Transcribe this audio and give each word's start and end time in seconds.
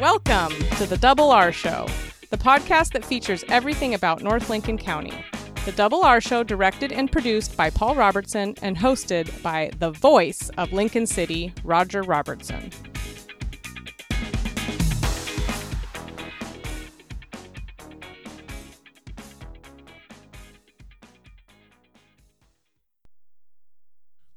Welcome 0.00 0.52
to 0.76 0.84
the 0.84 0.98
Double 0.98 1.30
R 1.30 1.50
Show, 1.50 1.86
the 2.28 2.36
podcast 2.36 2.92
that 2.92 3.02
features 3.02 3.46
everything 3.48 3.94
about 3.94 4.22
North 4.22 4.50
Lincoln 4.50 4.76
County. 4.76 5.14
The 5.64 5.72
Double 5.72 6.02
R 6.02 6.20
Show, 6.20 6.42
directed 6.42 6.92
and 6.92 7.10
produced 7.10 7.56
by 7.56 7.70
Paul 7.70 7.94
Robertson 7.94 8.54
and 8.60 8.76
hosted 8.76 9.42
by 9.42 9.70
the 9.78 9.90
voice 9.92 10.50
of 10.58 10.74
Lincoln 10.74 11.06
City, 11.06 11.54
Roger 11.64 12.02
Robertson. 12.02 12.70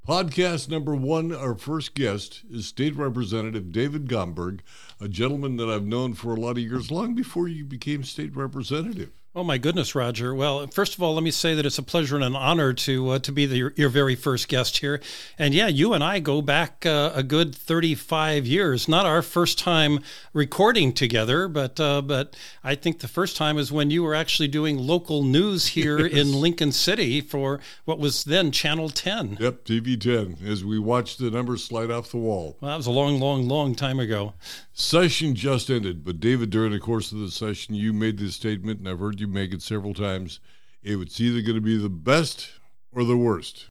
Podcast 0.09 0.69
number 0.69 0.95
one, 0.95 1.31
our 1.31 1.53
first 1.53 1.93
guest 1.93 2.41
is 2.49 2.65
State 2.65 2.95
Representative 2.95 3.71
David 3.71 4.07
Gomberg, 4.07 4.61
a 4.99 5.07
gentleman 5.07 5.57
that 5.57 5.69
I've 5.69 5.85
known 5.85 6.15
for 6.15 6.33
a 6.33 6.39
lot 6.39 6.57
of 6.57 6.63
years, 6.63 6.89
long 6.89 7.13
before 7.13 7.47
you 7.47 7.63
became 7.63 8.03
state 8.03 8.35
representative. 8.35 9.11
Oh 9.35 9.43
my 9.43 9.59
goodness, 9.59 9.93
Roger. 9.93 10.33
Well, 10.33 10.65
first 10.65 10.95
of 10.95 11.03
all, 11.03 11.13
let 11.13 11.21
me 11.21 11.29
say 11.29 11.53
that 11.53 11.63
it's 11.63 11.77
a 11.77 11.83
pleasure 11.83 12.15
and 12.15 12.25
an 12.25 12.35
honor 12.35 12.73
to 12.73 13.09
uh, 13.11 13.19
to 13.19 13.31
be 13.31 13.45
the, 13.45 13.57
your, 13.57 13.73
your, 13.75 13.89
very 13.89 14.15
first 14.15 14.47
guest 14.47 14.79
here. 14.79 14.99
And 15.37 15.53
yeah, 15.53 15.67
you 15.67 15.93
and 15.93 16.03
I 16.03 16.17
go 16.17 16.41
back 16.41 16.83
uh, 16.83 17.11
a 17.13 17.21
good 17.21 17.53
35 17.53 18.47
years. 18.47 18.87
Not 18.87 19.05
our 19.05 19.21
first 19.21 19.59
time 19.59 19.99
recording 20.33 20.93
together, 20.93 21.47
but 21.47 21.79
uh, 21.79 22.01
but 22.01 22.35
I 22.63 22.73
think 22.73 23.01
the 23.01 23.07
first 23.07 23.37
time 23.37 23.59
is 23.59 23.71
when 23.71 23.91
you 23.91 24.01
were 24.01 24.15
actually 24.15 24.47
doing 24.47 24.79
local 24.79 25.21
news 25.21 25.67
here 25.67 26.07
yes. 26.07 26.17
in 26.17 26.33
Lincoln 26.33 26.71
City 26.71 27.21
for 27.21 27.59
what 27.85 27.99
was 27.99 28.23
then 28.23 28.51
Channel 28.51 28.89
10. 28.89 29.37
Yep, 29.39 29.63
TV 29.63 30.01
10. 30.01 30.37
As 30.43 30.65
we 30.65 30.79
watched 30.79 31.19
the 31.19 31.29
numbers 31.29 31.63
slide 31.63 31.91
off 31.91 32.09
the 32.09 32.17
wall. 32.17 32.57
Well, 32.61 32.71
that 32.71 32.77
was 32.77 32.87
a 32.87 32.91
long, 32.91 33.19
long, 33.19 33.47
long 33.47 33.75
time 33.75 33.99
ago. 33.99 34.33
Session 34.79 35.35
just 35.35 35.69
ended, 35.69 36.05
but 36.05 36.21
David, 36.21 36.51
during 36.51 36.71
the 36.71 36.79
course 36.79 37.11
of 37.11 37.19
the 37.19 37.29
session, 37.29 37.75
you 37.75 37.91
made 37.91 38.17
this 38.17 38.35
statement, 38.35 38.79
and 38.79 38.87
I've 38.87 38.99
heard 38.99 39.19
you 39.19 39.27
make 39.27 39.53
it 39.53 39.61
several 39.61 39.93
times. 39.93 40.39
It 40.81 40.95
was 40.95 41.19
either 41.19 41.41
going 41.41 41.55
to 41.55 41.61
be 41.61 41.77
the 41.77 41.89
best 41.89 42.49
or 42.93 43.03
the 43.03 43.17
worst. 43.17 43.67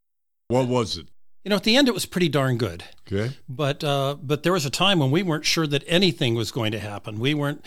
What 0.49 0.69
was 0.69 0.99
it? 0.99 1.07
You 1.45 1.49
know, 1.49 1.57
at 1.57 1.65
the 1.65 1.77
end, 1.77 1.89
it 1.89 1.95
was 1.95 2.05
pretty 2.05 2.29
darn 2.29 2.59
good. 2.59 2.85
Okay. 3.11 3.35
But 3.49 3.83
uh, 3.83 4.17
but 4.23 4.43
there 4.43 4.53
was 4.53 4.67
a 4.67 4.71
time 4.71 4.99
when 4.99 5.11
we 5.11 5.23
weren't 5.23 5.47
sure 5.47 5.67
that 5.67 5.83
anything 5.87 6.35
was 6.35 6.51
going 6.51 6.73
to 6.73 6.79
happen. 6.79 7.19
We 7.19 7.33
weren't. 7.33 7.65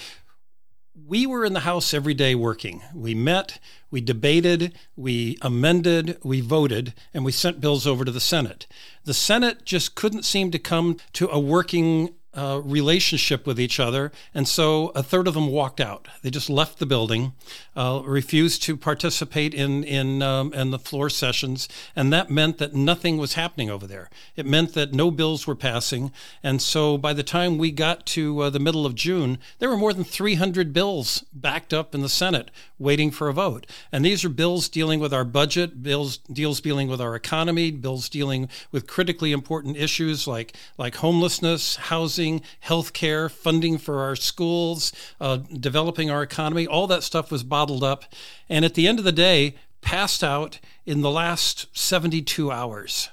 We 0.94 1.26
were 1.26 1.44
in 1.44 1.53
the 1.53 1.61
House 1.61 1.95
every 1.95 2.14
day 2.14 2.36
working. 2.36 2.83
We 2.94 3.16
met, 3.16 3.59
we 3.89 4.02
debated, 4.02 4.78
we 4.95 5.39
amended, 5.42 6.20
we 6.23 6.42
voted, 6.42 6.94
and 7.11 7.26
we 7.26 7.31
sent 7.31 7.59
bills 7.59 7.88
over 7.88 8.05
to 8.05 8.11
the 8.11 8.20
Senate. 8.20 8.67
The 9.03 9.16
Senate 9.16 9.66
just 9.66 9.95
couldn't 9.95 10.26
seem 10.26 10.52
to 10.52 10.59
come 10.59 10.98
to 11.14 11.28
a 11.30 11.39
working 11.39 12.14
uh, 12.34 12.62
relationship 12.64 13.46
with 13.46 13.60
each 13.60 13.80
other. 13.80 14.12
And 14.34 14.48
so 14.48 14.90
a 14.90 15.04
third 15.04 15.28
of 15.28 15.34
them 15.34 15.48
walked 15.48 15.82
out. 15.82 16.08
They 16.22 16.30
just 16.30 16.50
left 16.50 16.80
the 16.80 16.86
building, 16.86 17.34
uh, 17.76 18.02
refused 18.06 18.64
to 18.64 18.78
participate 18.78 19.54
in, 19.54 19.84
in, 19.84 20.22
um, 20.22 20.54
in 20.54 20.72
the 20.72 20.80
floor 20.80 21.10
sessions. 21.10 21.68
And 21.96 22.14
that 22.14 22.30
meant 22.30 22.58
that 22.60 22.73
nothing 22.73 23.18
was 23.18 23.34
happening 23.34 23.70
over 23.70 23.86
there. 23.86 24.10
It 24.36 24.46
meant 24.46 24.73
that 24.73 24.94
no 24.94 25.12
bills 25.12 25.46
were 25.46 25.56
passing. 25.56 26.12
And 26.42 26.62
so 26.62 26.98
by 26.98 27.14
the 27.14 27.23
time 27.23 27.58
we 27.58 27.72
got 27.72 28.06
to 28.08 28.40
uh, 28.44 28.50
the 28.50 28.60
middle 28.60 28.86
of 28.86 28.95
June, 28.95 29.38
there 29.60 29.70
were 29.70 29.78
more 29.78 29.94
than 29.94 30.04
300 30.04 30.72
bills 30.72 31.26
backed 31.34 31.73
up 31.73 31.94
in 31.94 32.02
the 32.02 32.10
Senate 32.10 32.50
waiting 32.80 33.12
for 33.12 33.30
a 33.30 33.34
vote. 33.34 33.68
And 33.92 34.04
these 34.04 34.26
are 34.26 34.30
bills 34.30 34.68
dealing 34.68 35.00
with 35.00 35.14
our 35.14 35.23
budget, 35.23 35.84
bills 35.84 36.18
deals 36.18 36.62
dealing 36.62 36.88
with 36.88 37.00
our 37.00 37.16
economy, 37.16 37.72
bills 37.72 38.10
dealing 38.10 38.50
with 38.72 38.88
critically 38.88 39.32
important 39.32 39.78
issues 39.78 40.28
like, 40.28 40.54
like 40.78 40.95
homelessness, 40.95 41.76
housing, 41.76 42.20
housing, 42.22 42.41
health 42.59 42.94
care, 42.94 43.30
funding 43.30 43.77
for 43.77 44.02
our 44.02 44.16
schools, 44.16 44.94
uh, 45.20 45.37
developing 45.37 46.11
our 46.11 46.21
economy, 46.21 46.67
all 46.67 46.87
that 46.87 47.04
stuff 47.04 47.32
was 47.32 47.43
bottled 47.43 47.83
up. 47.83 48.05
And 48.48 48.64
at 48.64 48.76
the 48.76 48.87
end 48.87 48.99
of 48.99 49.05
the 49.05 49.11
day, 49.11 49.55
passed 49.82 50.23
out 50.23 50.60
in 50.86 51.02
the 51.02 51.10
last 51.10 51.65
72 51.73 52.52
hours. 52.52 53.10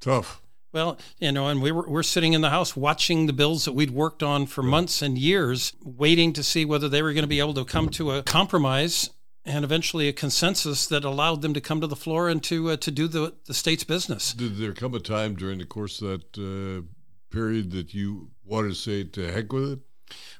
Tough. 0.00 0.40
Well, 0.72 0.98
you 1.20 1.30
know, 1.30 1.46
and 1.46 1.62
we 1.62 1.70
were, 1.70 1.88
we're 1.88 2.02
sitting 2.02 2.32
in 2.32 2.40
the 2.40 2.50
house 2.50 2.76
watching 2.76 3.26
the 3.26 3.32
bills 3.32 3.64
that 3.64 3.74
we'd 3.74 3.92
worked 3.92 4.24
on 4.24 4.46
for 4.46 4.62
months 4.62 5.02
and 5.02 5.16
years, 5.16 5.72
waiting 5.84 6.32
to 6.32 6.42
see 6.42 6.64
whether 6.64 6.88
they 6.88 7.00
were 7.00 7.12
going 7.12 7.22
to 7.22 7.28
be 7.28 7.38
able 7.38 7.54
to 7.54 7.64
come 7.64 7.88
to 7.90 8.10
a 8.10 8.22
compromise 8.24 9.10
and 9.44 9.64
eventually 9.64 10.08
a 10.08 10.12
consensus 10.12 10.86
that 10.88 11.04
allowed 11.04 11.42
them 11.42 11.54
to 11.54 11.60
come 11.60 11.80
to 11.80 11.86
the 11.86 11.94
floor 11.94 12.28
and 12.28 12.42
to 12.42 12.70
uh, 12.70 12.76
to 12.78 12.90
do 12.90 13.06
the 13.06 13.34
the 13.46 13.54
state's 13.54 13.84
business. 13.84 14.32
Did 14.32 14.56
there 14.56 14.72
come 14.72 14.94
a 14.94 15.00
time 15.00 15.36
during 15.36 15.58
the 15.58 15.66
course 15.66 16.02
of 16.02 16.22
that 16.32 16.82
uh, 16.82 16.86
period 17.34 17.72
that 17.72 17.92
you 17.92 18.30
want 18.44 18.68
to 18.68 18.74
say 18.74 19.04
to 19.04 19.32
heck 19.32 19.52
with 19.52 19.72
it? 19.72 19.78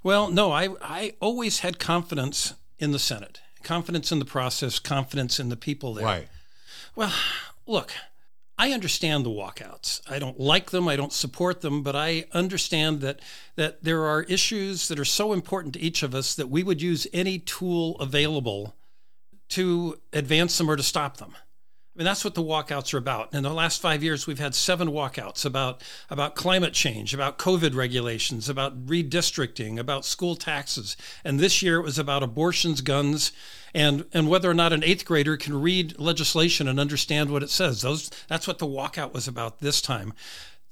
Well, 0.02 0.30
no, 0.30 0.52
I, 0.52 0.68
I 0.80 1.14
always 1.20 1.60
had 1.60 1.78
confidence 1.78 2.54
in 2.78 2.92
the 2.92 2.98
Senate, 2.98 3.40
confidence 3.62 4.12
in 4.12 4.18
the 4.18 4.24
process, 4.24 4.78
confidence 4.78 5.40
in 5.40 5.48
the 5.48 5.56
people 5.56 5.94
there. 5.94 6.04
Why? 6.04 6.28
Well, 6.94 7.12
look, 7.66 7.92
I 8.56 8.70
understand 8.70 9.24
the 9.24 9.30
walkouts. 9.30 10.00
I 10.08 10.18
don't 10.18 10.38
like 10.38 10.70
them, 10.70 10.86
I 10.86 10.96
don't 10.96 11.12
support 11.12 11.60
them, 11.60 11.82
but 11.82 11.96
I 11.96 12.26
understand 12.32 13.00
that 13.00 13.20
that 13.56 13.82
there 13.82 14.04
are 14.04 14.22
issues 14.22 14.88
that 14.88 14.98
are 14.98 15.04
so 15.04 15.32
important 15.32 15.74
to 15.74 15.80
each 15.80 16.02
of 16.02 16.14
us 16.14 16.34
that 16.36 16.48
we 16.48 16.62
would 16.62 16.80
use 16.80 17.06
any 17.12 17.38
tool 17.38 17.96
available 17.98 18.76
to 19.50 20.00
advance 20.12 20.56
them 20.58 20.70
or 20.70 20.76
to 20.76 20.82
stop 20.82 21.16
them. 21.16 21.34
I 21.94 22.00
mean, 22.00 22.06
that's 22.06 22.24
what 22.24 22.34
the 22.34 22.42
walkouts 22.42 22.92
are 22.92 22.98
about. 22.98 23.32
In 23.32 23.44
the 23.44 23.54
last 23.54 23.80
five 23.80 24.02
years, 24.02 24.26
we've 24.26 24.40
had 24.40 24.56
seven 24.56 24.88
walkouts 24.88 25.44
about, 25.44 25.80
about 26.10 26.34
climate 26.34 26.72
change, 26.72 27.14
about 27.14 27.38
COVID 27.38 27.76
regulations, 27.76 28.48
about 28.48 28.86
redistricting, 28.86 29.78
about 29.78 30.04
school 30.04 30.34
taxes. 30.34 30.96
And 31.22 31.38
this 31.38 31.62
year 31.62 31.76
it 31.76 31.84
was 31.84 31.96
about 31.96 32.24
abortions, 32.24 32.80
guns, 32.80 33.30
and, 33.72 34.06
and 34.12 34.28
whether 34.28 34.50
or 34.50 34.54
not 34.54 34.72
an 34.72 34.82
eighth 34.82 35.04
grader 35.04 35.36
can 35.36 35.60
read 35.60 35.96
legislation 35.96 36.66
and 36.66 36.80
understand 36.80 37.30
what 37.30 37.44
it 37.44 37.50
says. 37.50 37.82
Those, 37.82 38.10
that's 38.26 38.48
what 38.48 38.58
the 38.58 38.66
walkout 38.66 39.12
was 39.12 39.28
about 39.28 39.60
this 39.60 39.80
time. 39.80 40.14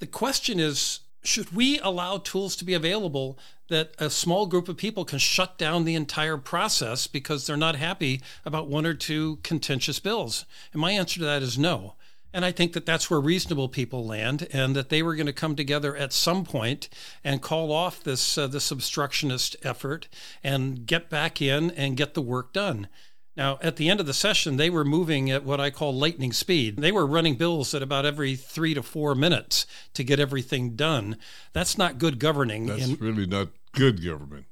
The 0.01 0.09
question 0.09 0.59
is 0.59 1.01
should 1.23 1.55
we 1.55 1.79
allow 1.81 2.19
tools 2.19 2.57
to 2.57 2.65
be 2.65 2.75
available 2.75 3.39
that 3.69 3.93
a 3.99 4.11
small 4.11 4.47
group 4.47 4.69
of 4.69 4.77
people 4.77 5.05
can 5.05 5.19
shut 5.19 5.57
down 5.57 5.85
the 5.85 5.95
entire 5.95 6.37
process 6.37 7.07
because 7.07 7.47
they're 7.47 7.57
not 7.57 7.77
happy 7.77 8.21
about 8.45 8.69
one 8.69 8.85
or 8.85 8.95
two 8.95 9.39
contentious 9.43 10.01
bills? 10.01 10.45
And 10.73 10.81
my 10.81 10.93
answer 10.93 11.21
to 11.21 11.27
that 11.27 11.43
is 11.43 11.59
no. 11.59 11.95
And 12.35 12.45
I 12.45 12.51
think 12.51 12.73
that 12.73 12.87
that's 12.87 13.11
where 13.11 13.21
reasonable 13.21 13.69
people 13.69 14.07
land, 14.07 14.49
and 14.53 14.75
that 14.75 14.89
they 14.89 15.03
were 15.03 15.15
going 15.15 15.27
to 15.27 15.35
come 15.35 15.55
together 15.55 15.95
at 15.95 16.15
some 16.15 16.45
point 16.45 16.89
and 17.23 17.43
call 17.43 17.71
off 17.71 18.03
this 18.03 18.39
uh, 18.39 18.47
this 18.47 18.71
obstructionist 18.71 19.55
effort 19.63 20.09
and 20.43 20.87
get 20.87 21.11
back 21.11 21.43
in 21.43 21.71
and 21.73 21.97
get 21.97 22.15
the 22.15 22.23
work 22.23 22.55
done. 22.55 22.89
Now, 23.37 23.59
at 23.63 23.77
the 23.77 23.89
end 23.89 23.99
of 23.99 24.07
the 24.07 24.13
session, 24.13 24.57
they 24.57 24.69
were 24.69 24.85
moving 24.85 25.31
at 25.31 25.45
what 25.45 25.61
I 25.61 25.71
call 25.71 25.95
lightning 25.95 26.33
speed. 26.33 26.77
They 26.77 26.93
were 26.93 27.07
running 27.07 27.37
bills 27.37 27.73
at 27.75 27.83
about 27.83 28.05
every 28.05 28.37
three 28.37 28.75
to 28.75 28.83
four 28.83 29.15
minutes 29.15 29.67
to 29.95 30.05
get 30.05 30.21
everything 30.21 30.77
done. 30.77 31.17
That's 31.55 31.79
not 31.79 31.99
good 31.99 32.19
governing. 32.19 32.67
That's 32.67 32.89
in, 32.89 32.95
really 32.97 33.27
not 33.27 33.49
good 33.73 34.05
government. 34.05 34.47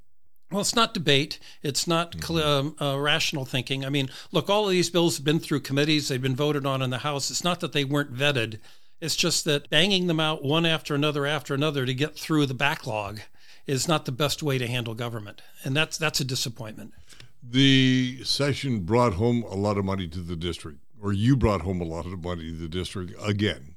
Well, 0.50 0.62
it's 0.62 0.74
not 0.74 0.94
debate. 0.94 1.38
It's 1.62 1.86
not 1.86 2.16
mm-hmm. 2.16 2.82
uh, 2.82 2.96
rational 2.96 3.44
thinking. 3.44 3.84
I 3.84 3.90
mean, 3.90 4.08
look, 4.32 4.48
all 4.48 4.64
of 4.64 4.70
these 4.70 4.90
bills 4.90 5.18
have 5.18 5.24
been 5.24 5.40
through 5.40 5.60
committees, 5.60 6.08
they've 6.08 6.20
been 6.20 6.34
voted 6.34 6.66
on 6.66 6.82
in 6.82 6.90
the 6.90 6.98
House. 6.98 7.30
It's 7.30 7.44
not 7.44 7.60
that 7.60 7.72
they 7.72 7.84
weren't 7.84 8.14
vetted, 8.14 8.58
it's 9.00 9.14
just 9.14 9.44
that 9.44 9.70
banging 9.70 10.08
them 10.08 10.20
out 10.20 10.42
one 10.42 10.66
after 10.66 10.94
another 10.94 11.26
after 11.26 11.54
another 11.54 11.86
to 11.86 11.94
get 11.94 12.16
through 12.16 12.46
the 12.46 12.54
backlog 12.54 13.20
is 13.66 13.86
not 13.86 14.06
the 14.06 14.12
best 14.12 14.42
way 14.42 14.58
to 14.58 14.66
handle 14.66 14.94
government. 14.94 15.40
And 15.64 15.76
that's, 15.76 15.96
that's 15.96 16.20
a 16.20 16.24
disappointment 16.24 16.92
the 17.42 18.20
session 18.24 18.80
brought 18.80 19.14
home 19.14 19.44
a 19.44 19.54
lot 19.54 19.78
of 19.78 19.84
money 19.84 20.08
to 20.08 20.20
the 20.20 20.36
district, 20.36 20.78
or 21.02 21.12
you 21.12 21.36
brought 21.36 21.62
home 21.62 21.80
a 21.80 21.84
lot 21.84 22.06
of 22.06 22.22
money 22.22 22.50
to 22.50 22.56
the 22.56 22.68
district 22.68 23.12
again. 23.22 23.76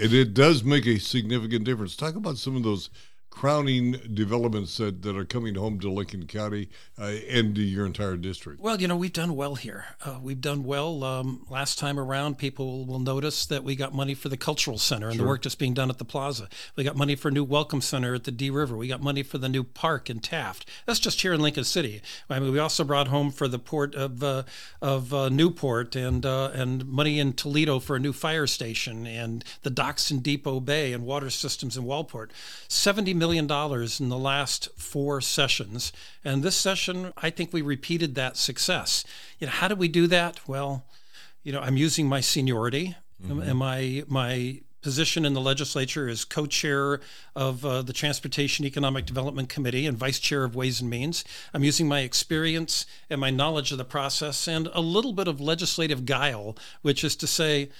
And 0.00 0.12
it 0.12 0.34
does 0.34 0.64
make 0.64 0.86
a 0.86 0.98
significant 0.98 1.64
difference. 1.64 1.96
Talk 1.96 2.16
about 2.16 2.38
some 2.38 2.56
of 2.56 2.62
those 2.62 2.90
crowning 3.34 3.96
developments 4.14 4.76
that, 4.76 5.02
that 5.02 5.16
are 5.16 5.24
coming 5.24 5.56
home 5.56 5.80
to 5.80 5.90
Lincoln 5.90 6.26
County 6.26 6.68
uh, 6.98 7.14
and 7.28 7.54
to 7.56 7.60
your 7.60 7.84
entire 7.84 8.16
district? 8.16 8.60
Well, 8.60 8.80
you 8.80 8.86
know, 8.86 8.96
we've 8.96 9.12
done 9.12 9.34
well 9.34 9.56
here. 9.56 9.86
Uh, 10.04 10.18
we've 10.22 10.40
done 10.40 10.62
well. 10.62 11.02
Um, 11.02 11.44
last 11.50 11.76
time 11.76 11.98
around, 11.98 12.38
people 12.38 12.86
will 12.86 13.00
notice 13.00 13.44
that 13.46 13.64
we 13.64 13.74
got 13.74 13.92
money 13.92 14.14
for 14.14 14.28
the 14.28 14.36
cultural 14.36 14.78
center 14.78 15.08
and 15.08 15.16
sure. 15.16 15.24
the 15.24 15.28
work 15.28 15.42
that's 15.42 15.56
being 15.56 15.74
done 15.74 15.90
at 15.90 15.98
the 15.98 16.04
plaza. 16.04 16.48
We 16.76 16.84
got 16.84 16.96
money 16.96 17.16
for 17.16 17.28
a 17.28 17.32
new 17.32 17.42
welcome 17.42 17.80
center 17.80 18.14
at 18.14 18.22
the 18.22 18.30
D 18.30 18.50
River. 18.50 18.76
We 18.76 18.86
got 18.86 19.02
money 19.02 19.24
for 19.24 19.38
the 19.38 19.48
new 19.48 19.64
park 19.64 20.08
in 20.08 20.20
Taft. 20.20 20.68
That's 20.86 21.00
just 21.00 21.20
here 21.20 21.32
in 21.32 21.40
Lincoln 21.40 21.64
City. 21.64 22.02
I 22.30 22.38
mean, 22.38 22.52
we 22.52 22.60
also 22.60 22.84
brought 22.84 23.08
home 23.08 23.32
for 23.32 23.48
the 23.48 23.58
port 23.58 23.96
of 23.96 24.22
uh, 24.22 24.44
of 24.80 25.12
uh, 25.12 25.28
Newport 25.28 25.96
and 25.96 26.24
uh, 26.24 26.50
and 26.54 26.86
money 26.86 27.18
in 27.18 27.32
Toledo 27.32 27.80
for 27.80 27.96
a 27.96 28.00
new 28.00 28.12
fire 28.12 28.46
station 28.46 29.08
and 29.08 29.44
the 29.62 29.70
docks 29.70 30.12
in 30.12 30.20
Depoe 30.20 30.60
Bay 30.60 30.92
and 30.92 31.04
water 31.04 31.30
systems 31.30 31.76
in 31.76 31.82
Waldport. 31.82 32.30
Seventy 32.68 33.12
million 33.12 33.23
million 33.24 33.46
in 33.46 34.08
the 34.10 34.18
last 34.18 34.68
four 34.76 35.20
sessions. 35.22 35.92
And 36.24 36.42
this 36.42 36.56
session, 36.56 37.12
I 37.16 37.30
think 37.30 37.52
we 37.52 37.62
repeated 37.62 38.14
that 38.14 38.36
success. 38.36 39.04
You 39.38 39.46
know, 39.46 39.52
how 39.52 39.68
did 39.68 39.78
we 39.78 39.88
do 39.88 40.06
that? 40.08 40.46
Well, 40.46 40.84
you 41.42 41.52
know, 41.52 41.60
I'm 41.60 41.78
using 41.78 42.06
my 42.06 42.20
seniority 42.20 42.96
mm-hmm. 43.22 43.40
and 43.40 43.58
my 43.58 44.04
my 44.08 44.60
position 44.82 45.24
in 45.24 45.32
the 45.32 45.40
legislature 45.40 46.06
as 46.08 46.26
co 46.26 46.44
chair 46.44 47.00
of 47.34 47.64
uh, 47.64 47.80
the 47.80 47.94
Transportation 47.94 48.66
Economic 48.66 49.06
Development 49.06 49.48
Committee 49.48 49.86
and 49.86 49.96
vice 49.96 50.18
chair 50.18 50.44
of 50.44 50.54
Ways 50.54 50.82
and 50.82 50.90
Means. 50.90 51.24
I'm 51.54 51.64
using 51.64 51.88
my 51.88 52.00
experience 52.00 52.84
and 53.08 53.18
my 53.18 53.30
knowledge 53.30 53.72
of 53.72 53.78
the 53.78 53.84
process 53.86 54.46
and 54.46 54.68
a 54.74 54.82
little 54.82 55.14
bit 55.14 55.28
of 55.28 55.40
legislative 55.40 56.04
guile, 56.04 56.58
which 56.82 57.02
is 57.02 57.16
to 57.16 57.26
say, 57.26 57.70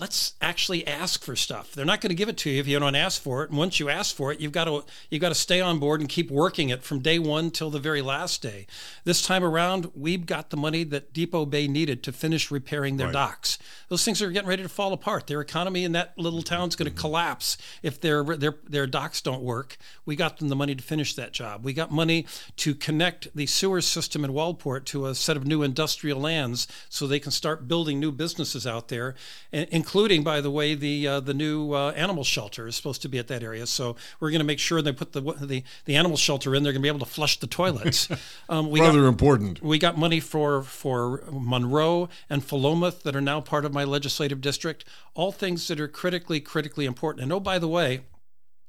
let's 0.00 0.32
actually 0.40 0.86
ask 0.86 1.22
for 1.22 1.36
stuff. 1.36 1.72
They're 1.72 1.84
not 1.84 2.00
going 2.00 2.08
to 2.08 2.16
give 2.16 2.30
it 2.30 2.38
to 2.38 2.50
you 2.50 2.58
if 2.58 2.66
you 2.66 2.78
don't 2.78 2.94
ask 2.94 3.20
for 3.20 3.44
it. 3.44 3.50
And 3.50 3.58
once 3.58 3.78
you 3.78 3.90
ask 3.90 4.16
for 4.16 4.32
it, 4.32 4.40
you've 4.40 4.52
got 4.52 4.64
to 4.64 4.82
you've 5.10 5.20
got 5.20 5.28
to 5.28 5.34
stay 5.34 5.60
on 5.60 5.78
board 5.78 6.00
and 6.00 6.08
keep 6.08 6.30
working 6.30 6.70
it 6.70 6.82
from 6.82 7.00
day 7.00 7.18
one 7.18 7.50
till 7.50 7.70
the 7.70 7.78
very 7.78 8.00
last 8.00 8.40
day. 8.40 8.66
This 9.04 9.22
time 9.22 9.44
around, 9.44 9.90
we've 9.94 10.24
got 10.24 10.50
the 10.50 10.56
money 10.56 10.84
that 10.84 11.12
Depoe 11.12 11.44
Bay 11.44 11.68
needed 11.68 12.02
to 12.04 12.12
finish 12.12 12.50
repairing 12.50 12.96
their 12.96 13.08
right. 13.08 13.12
docks. 13.12 13.58
Those 13.88 14.04
things 14.04 14.22
are 14.22 14.30
getting 14.30 14.48
ready 14.48 14.62
to 14.62 14.68
fall 14.68 14.92
apart. 14.92 15.26
Their 15.26 15.40
economy 15.40 15.84
in 15.84 15.92
that 15.92 16.16
little 16.16 16.42
town's 16.42 16.76
going 16.76 16.86
to 16.86 16.92
mm-hmm. 16.92 17.00
collapse 17.00 17.58
if 17.82 18.00
their 18.00 18.24
their 18.24 18.56
their 18.66 18.86
docks 18.86 19.20
don't 19.20 19.42
work. 19.42 19.76
We 20.06 20.16
got 20.16 20.38
them 20.38 20.48
the 20.48 20.56
money 20.56 20.74
to 20.74 20.82
finish 20.82 21.14
that 21.14 21.32
job. 21.32 21.64
We 21.64 21.74
got 21.74 21.90
money 21.90 22.26
to 22.56 22.74
connect 22.74 23.34
the 23.36 23.46
sewer 23.46 23.82
system 23.82 24.24
in 24.24 24.32
Waldport 24.32 24.86
to 24.86 25.06
a 25.06 25.14
set 25.14 25.36
of 25.36 25.46
new 25.46 25.62
industrial 25.62 26.20
lands 26.20 26.66
so 26.88 27.06
they 27.06 27.20
can 27.20 27.32
start 27.32 27.68
building 27.68 28.00
new 28.00 28.12
businesses 28.12 28.66
out 28.66 28.88
there, 28.88 29.14
including, 29.52 29.89
by 30.22 30.40
the 30.40 30.50
way, 30.50 30.74
the 30.74 31.06
uh, 31.06 31.20
the 31.20 31.34
new 31.34 31.72
uh, 31.72 31.92
animal 31.92 32.24
shelter 32.24 32.66
is 32.66 32.76
supposed 32.76 33.02
to 33.02 33.08
be 33.08 33.18
at 33.18 33.28
that 33.28 33.42
area. 33.42 33.66
So 33.66 33.96
we're 34.18 34.30
going 34.30 34.40
to 34.40 34.46
make 34.46 34.58
sure 34.58 34.80
they 34.82 34.92
put 34.92 35.12
the, 35.12 35.20
the 35.20 35.62
the 35.84 35.96
animal 35.96 36.16
shelter 36.16 36.54
in. 36.54 36.62
They're 36.62 36.72
going 36.72 36.82
to 36.82 36.86
be 36.86 36.88
able 36.88 37.06
to 37.06 37.12
flush 37.12 37.38
the 37.38 37.46
toilets. 37.46 38.08
Um, 38.48 38.70
we 38.70 38.80
Rather 38.80 39.02
got, 39.02 39.08
important. 39.08 39.62
We 39.62 39.78
got 39.78 39.96
money 39.96 40.18
for 40.18 40.62
for 40.62 41.22
Monroe 41.30 42.08
and 42.28 42.42
Philomath 42.42 43.02
that 43.02 43.14
are 43.14 43.20
now 43.20 43.40
part 43.40 43.64
of 43.64 43.72
my 43.72 43.84
legislative 43.84 44.40
district. 44.40 44.84
All 45.14 45.30
things 45.30 45.68
that 45.68 45.78
are 45.80 45.88
critically 45.88 46.40
critically 46.40 46.84
important. 46.84 47.22
And 47.22 47.32
oh, 47.32 47.40
by 47.40 47.58
the 47.58 47.68
way. 47.68 48.00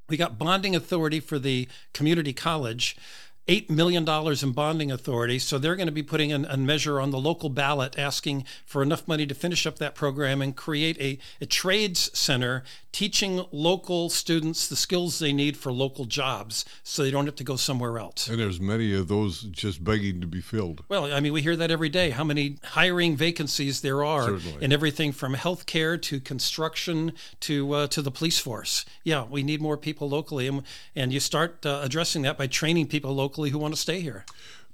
We 0.10 0.18
got 0.18 0.38
bonding 0.38 0.76
authority 0.76 1.22
for 1.22 1.40
the 1.40 1.70
community 1.94 2.34
college 2.34 2.98
$8 3.48 3.70
million 3.70 4.08
in 4.08 4.52
bonding 4.52 4.92
authority. 4.92 5.40
So 5.40 5.58
they're 5.58 5.76
going 5.76 5.88
to 5.88 5.92
be 5.92 6.04
putting 6.04 6.32
a 6.32 6.58
measure 6.58 7.00
on 7.00 7.12
the 7.12 7.20
local 7.20 7.50
ballot 7.50 7.98
asking 7.98 8.46
for 8.66 8.84
enough 8.84 9.08
money 9.08 9.26
to 9.26 9.34
finish 9.34 9.66
up 9.66 9.80
that 9.80 9.96
program 9.96 10.42
and 10.42 10.56
create 10.56 11.00
a, 11.02 11.18
a 11.42 11.46
trades 11.46 12.12
center 12.18 12.64
teaching 12.92 13.46
local 13.52 14.10
students 14.10 14.68
the 14.68 14.76
skills 14.76 15.20
they 15.20 15.32
need 15.32 15.56
for 15.56 15.72
local 15.72 16.04
jobs 16.04 16.66
so 16.84 17.04
they 17.04 17.12
don't 17.12 17.26
have 17.26 17.38
to 17.38 17.44
go 17.44 17.56
somewhere 17.56 17.98
else. 17.98 18.28
And 18.28 18.38
there's 18.38 18.60
many 18.60 18.94
of 18.94 19.08
those 19.08 19.44
just 19.44 19.82
begging 19.84 20.20
to 20.22 20.28
be 20.28 20.42
filled. 20.42 20.84
Well, 20.90 21.12
I 21.12 21.22
mean, 21.22 21.32
we 21.32 21.42
hear 21.42 21.56
that 21.56 21.72
every 21.72 21.88
day, 21.88 22.10
how 22.10 22.26
many 22.26 22.58
hiring 22.64 23.16
vacancies 23.16 23.80
there 23.80 24.04
are 24.04 24.24
Certainly. 24.24 24.64
in 24.64 24.74
everything 24.74 25.14
from 25.14 25.36
healthcare 25.36 26.02
to 26.02 26.20
construction 26.20 27.14
to 27.42 27.74
uh, 27.74 27.88
to 27.88 28.02
the 28.02 28.12
police 28.12 28.40
force. 28.40 28.86
Yeah, 29.04 29.24
we 29.24 29.42
need 29.42 29.62
more 29.62 29.78
people 29.78 30.10
locally. 30.10 30.48
And, 30.48 30.64
and 30.96 31.14
you 31.14 31.20
start 31.22 31.66
uh, 31.66 31.80
addressing 31.84 32.24
that 32.24 32.38
by 32.38 32.48
training 32.48 32.88
people 32.88 33.16
locally 33.16 33.31
locally 33.32 33.50
who 33.50 33.60
want 33.60 33.74
to 33.74 33.80
stay 33.80 34.02
here. 34.02 34.26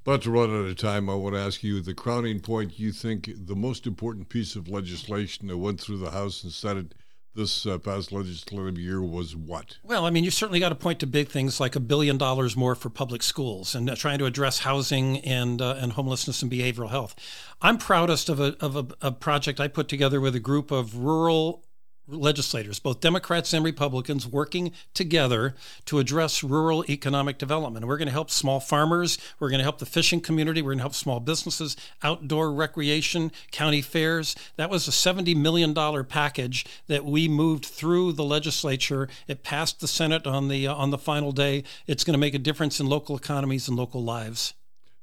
But 0.03 0.23
to 0.23 0.31
run 0.31 0.49
out 0.49 0.67
of 0.67 0.75
time, 0.77 1.11
I 1.11 1.15
want 1.15 1.35
to 1.35 1.41
ask 1.41 1.63
you 1.63 1.79
the 1.79 1.93
crowning 1.93 2.39
point 2.39 2.79
you 2.79 2.91
think 2.91 3.29
the 3.35 3.55
most 3.55 3.85
important 3.85 4.29
piece 4.29 4.55
of 4.55 4.67
legislation 4.67 5.47
that 5.47 5.57
went 5.57 5.79
through 5.79 5.99
the 5.99 6.09
House 6.09 6.43
and 6.43 6.51
Senate 6.51 6.95
this 7.35 7.67
uh, 7.67 7.77
past 7.77 8.11
legislative 8.11 8.79
year 8.79 8.99
was 8.99 9.35
what? 9.35 9.77
Well, 9.83 10.07
I 10.07 10.09
mean, 10.09 10.23
you 10.23 10.31
certainly 10.31 10.59
got 10.59 10.69
to 10.69 10.75
point 10.75 10.99
to 11.01 11.05
big 11.05 11.27
things 11.27 11.59
like 11.59 11.75
a 11.75 11.79
billion 11.79 12.17
dollars 12.17 12.57
more 12.57 12.73
for 12.73 12.89
public 12.89 13.21
schools 13.21 13.75
and 13.75 13.87
uh, 13.87 13.95
trying 13.95 14.17
to 14.17 14.25
address 14.25 14.59
housing 14.59 15.19
and 15.19 15.61
uh, 15.61 15.75
and 15.77 15.91
homelessness 15.91 16.41
and 16.41 16.51
behavioral 16.51 16.89
health. 16.89 17.13
I'm 17.61 17.77
proudest 17.77 18.27
of 18.27 18.39
a 18.39 18.55
of 18.59 18.75
a, 18.75 18.87
a 19.01 19.11
project 19.11 19.59
I 19.59 19.67
put 19.67 19.87
together 19.87 20.19
with 20.19 20.35
a 20.35 20.39
group 20.39 20.71
of 20.71 20.97
rural 20.97 21.63
legislators, 22.07 22.79
both 22.79 23.01
Democrats 23.01 23.53
and 23.53 23.65
Republicans, 23.65 24.25
working 24.27 24.71
together 24.93 25.55
to 25.85 25.99
address 25.99 26.43
rural 26.43 26.85
economic 26.89 27.37
development. 27.37 27.85
we're 27.85 27.97
going 27.97 28.07
to 28.07 28.13
help 28.13 28.31
small 28.31 28.59
farmers. 28.59 29.17
We're 29.39 29.49
going 29.49 29.59
to 29.59 29.63
help 29.63 29.79
the 29.79 29.85
fishing 29.85 30.21
community. 30.21 30.61
We're 30.61 30.71
going 30.71 30.79
to 30.79 30.83
help 30.83 30.95
small 30.95 31.19
businesses, 31.19 31.75
outdoor 32.03 32.51
recreation, 32.51 33.31
county 33.51 33.81
fairs. 33.81 34.35
That 34.55 34.69
was 34.69 34.87
a 34.87 34.91
$70 34.91 35.35
million 35.35 35.73
package 36.05 36.65
that 36.87 37.05
we 37.05 37.27
moved 37.27 37.65
through 37.65 38.13
the 38.13 38.23
legislature. 38.23 39.09
It 39.27 39.43
passed 39.43 39.79
the 39.79 39.87
Senate 39.87 40.25
on 40.25 40.47
the, 40.47 40.67
uh, 40.67 40.75
on 40.75 40.91
the 40.91 40.97
final 40.97 41.31
day. 41.31 41.63
It's 41.87 42.03
going 42.03 42.13
to 42.13 42.19
make 42.19 42.33
a 42.33 42.39
difference 42.39 42.79
in 42.79 42.87
local 42.87 43.17
economies 43.17 43.67
and 43.67 43.77
local 43.77 44.03
lives. 44.03 44.53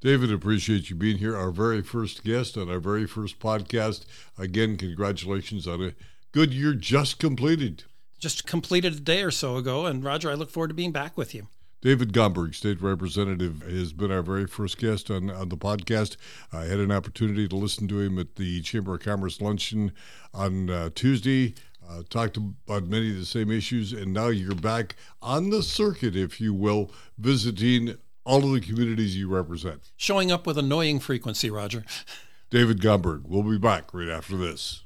David, 0.00 0.30
appreciate 0.30 0.90
you 0.90 0.96
being 0.96 1.16
here. 1.16 1.34
Our 1.34 1.50
very 1.50 1.80
first 1.80 2.24
guest 2.24 2.58
on 2.58 2.68
our 2.68 2.78
very 2.78 3.06
first 3.06 3.38
podcast. 3.38 4.04
Again, 4.36 4.76
congratulations 4.76 5.66
on 5.66 5.80
it 5.80 5.94
Good 6.34 6.52
year 6.52 6.74
just 6.74 7.20
completed. 7.20 7.84
Just 8.18 8.44
completed 8.44 8.92
a 8.92 8.98
day 8.98 9.22
or 9.22 9.30
so 9.30 9.54
ago. 9.54 9.86
And 9.86 10.02
Roger, 10.02 10.28
I 10.32 10.34
look 10.34 10.50
forward 10.50 10.66
to 10.66 10.74
being 10.74 10.90
back 10.90 11.16
with 11.16 11.32
you. 11.32 11.46
David 11.80 12.12
Gomberg, 12.12 12.56
state 12.56 12.82
representative, 12.82 13.62
has 13.62 13.92
been 13.92 14.10
our 14.10 14.20
very 14.20 14.48
first 14.48 14.78
guest 14.78 15.12
on, 15.12 15.30
on 15.30 15.48
the 15.48 15.56
podcast. 15.56 16.16
I 16.52 16.64
had 16.64 16.80
an 16.80 16.90
opportunity 16.90 17.46
to 17.46 17.54
listen 17.54 17.86
to 17.86 18.00
him 18.00 18.18
at 18.18 18.34
the 18.34 18.62
Chamber 18.62 18.96
of 18.96 19.02
Commerce 19.02 19.40
luncheon 19.40 19.92
on 20.32 20.70
uh, 20.70 20.90
Tuesday. 20.96 21.54
Uh, 21.88 22.02
talked 22.10 22.36
about 22.36 22.88
many 22.88 23.10
of 23.10 23.16
the 23.16 23.26
same 23.26 23.52
issues, 23.52 23.92
and 23.92 24.12
now 24.12 24.26
you're 24.26 24.56
back 24.56 24.96
on 25.22 25.50
the 25.50 25.62
circuit, 25.62 26.16
if 26.16 26.40
you 26.40 26.52
will, 26.52 26.90
visiting 27.16 27.96
all 28.24 28.42
of 28.42 28.50
the 28.50 28.60
communities 28.60 29.16
you 29.16 29.28
represent. 29.28 29.92
Showing 29.96 30.32
up 30.32 30.48
with 30.48 30.58
annoying 30.58 30.98
frequency, 30.98 31.48
Roger. 31.48 31.84
David 32.50 32.80
Gomberg. 32.80 33.22
We'll 33.24 33.44
be 33.44 33.56
back 33.56 33.94
right 33.94 34.08
after 34.08 34.36
this. 34.36 34.83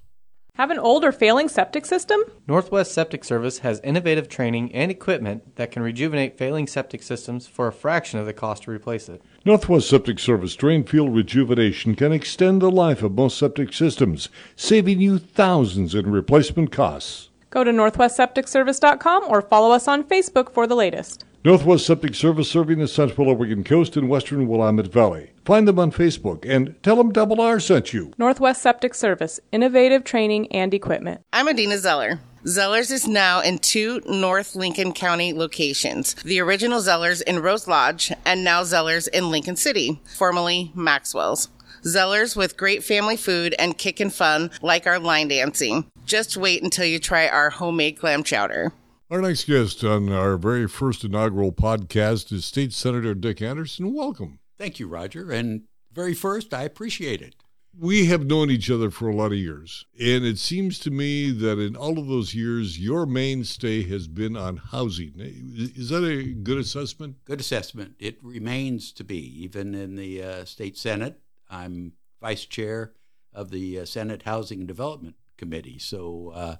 Have 0.58 0.72
an 0.72 0.78
old 0.80 1.04
or 1.04 1.12
failing 1.12 1.48
septic 1.48 1.86
system? 1.86 2.20
Northwest 2.48 2.90
Septic 2.90 3.22
Service 3.22 3.60
has 3.60 3.80
innovative 3.84 4.28
training 4.28 4.74
and 4.74 4.90
equipment 4.90 5.54
that 5.54 5.70
can 5.70 5.84
rejuvenate 5.84 6.36
failing 6.36 6.66
septic 6.66 7.04
systems 7.04 7.46
for 7.46 7.68
a 7.68 7.72
fraction 7.72 8.18
of 8.18 8.26
the 8.26 8.32
cost 8.32 8.64
to 8.64 8.72
replace 8.72 9.08
it. 9.08 9.22
Northwest 9.44 9.88
Septic 9.88 10.18
Service 10.18 10.56
drain 10.56 10.82
field 10.82 11.14
rejuvenation 11.14 11.94
can 11.94 12.10
extend 12.10 12.60
the 12.60 12.72
life 12.72 13.04
of 13.04 13.12
most 13.12 13.38
septic 13.38 13.72
systems, 13.72 14.30
saving 14.56 15.00
you 15.00 15.18
thousands 15.18 15.94
in 15.94 16.10
replacement 16.10 16.72
costs. 16.72 17.30
Go 17.50 17.62
to 17.62 17.70
northwestsepticservice.com 17.70 19.26
or 19.28 19.42
follow 19.42 19.70
us 19.70 19.86
on 19.86 20.02
Facebook 20.02 20.52
for 20.52 20.66
the 20.66 20.74
latest. 20.74 21.24
Northwest 21.44 21.86
Septic 21.86 22.16
Service 22.16 22.50
serving 22.50 22.80
the 22.80 22.88
Central 22.88 23.28
Oregon 23.28 23.62
coast 23.62 23.96
and 23.96 24.08
western 24.08 24.48
Willamette 24.48 24.88
Valley. 24.88 25.30
Find 25.44 25.68
them 25.68 25.78
on 25.78 25.92
Facebook 25.92 26.44
and 26.44 26.74
tell 26.82 26.96
them 26.96 27.12
Double 27.12 27.40
R 27.40 27.60
sent 27.60 27.92
you. 27.92 28.12
Northwest 28.18 28.60
Septic 28.60 28.92
Service, 28.92 29.38
innovative 29.52 30.02
training 30.02 30.50
and 30.50 30.74
equipment. 30.74 31.20
I'm 31.32 31.46
Adina 31.46 31.78
Zeller. 31.78 32.18
Zellers 32.44 32.90
is 32.90 33.06
now 33.06 33.40
in 33.40 33.60
two 33.60 34.00
North 34.04 34.56
Lincoln 34.56 34.92
County 34.92 35.32
locations. 35.32 36.14
The 36.24 36.40
original 36.40 36.80
Zellers 36.80 37.22
in 37.22 37.38
Rose 37.38 37.68
Lodge 37.68 38.12
and 38.26 38.42
now 38.42 38.62
Zellers 38.64 39.06
in 39.06 39.30
Lincoln 39.30 39.56
City, 39.56 40.00
formerly 40.16 40.72
Maxwell's. 40.74 41.50
Zellers 41.84 42.34
with 42.34 42.56
great 42.56 42.82
family 42.82 43.16
food 43.16 43.54
and 43.60 43.78
kickin' 43.78 44.10
fun 44.10 44.50
like 44.60 44.88
our 44.88 44.98
line 44.98 45.28
dancing. 45.28 45.88
Just 46.04 46.36
wait 46.36 46.64
until 46.64 46.84
you 46.84 46.98
try 46.98 47.28
our 47.28 47.50
homemade 47.50 47.96
clam 47.96 48.24
chowder. 48.24 48.72
Our 49.10 49.22
next 49.22 49.44
guest 49.44 49.82
on 49.84 50.12
our 50.12 50.36
very 50.36 50.68
first 50.68 51.02
inaugural 51.02 51.50
podcast 51.50 52.30
is 52.30 52.44
State 52.44 52.74
Senator 52.74 53.14
Dick 53.14 53.40
Anderson. 53.40 53.94
Welcome. 53.94 54.38
Thank 54.58 54.78
you, 54.78 54.86
Roger. 54.86 55.32
And 55.32 55.62
very 55.90 56.12
first, 56.12 56.52
I 56.52 56.64
appreciate 56.64 57.22
it. 57.22 57.34
We 57.74 58.04
have 58.06 58.26
known 58.26 58.50
each 58.50 58.70
other 58.70 58.90
for 58.90 59.08
a 59.08 59.16
lot 59.16 59.32
of 59.32 59.38
years. 59.38 59.86
And 59.98 60.26
it 60.26 60.38
seems 60.38 60.78
to 60.80 60.90
me 60.90 61.30
that 61.30 61.58
in 61.58 61.74
all 61.74 61.98
of 61.98 62.06
those 62.06 62.34
years, 62.34 62.78
your 62.78 63.06
mainstay 63.06 63.82
has 63.84 64.08
been 64.08 64.36
on 64.36 64.58
housing. 64.58 65.14
Is 65.16 65.88
that 65.88 66.04
a 66.04 66.24
good 66.24 66.58
assessment? 66.58 67.24
Good 67.24 67.40
assessment. 67.40 67.94
It 67.98 68.18
remains 68.22 68.92
to 68.92 69.04
be. 69.04 69.42
Even 69.42 69.74
in 69.74 69.96
the 69.96 70.22
uh, 70.22 70.44
state 70.44 70.76
Senate, 70.76 71.18
I'm 71.48 71.92
vice 72.20 72.44
chair 72.44 72.92
of 73.32 73.48
the 73.52 73.80
uh, 73.80 73.84
Senate 73.86 74.24
Housing 74.24 74.58
and 74.58 74.68
Development 74.68 75.14
Committee. 75.38 75.78
So, 75.78 76.32
uh, 76.34 76.56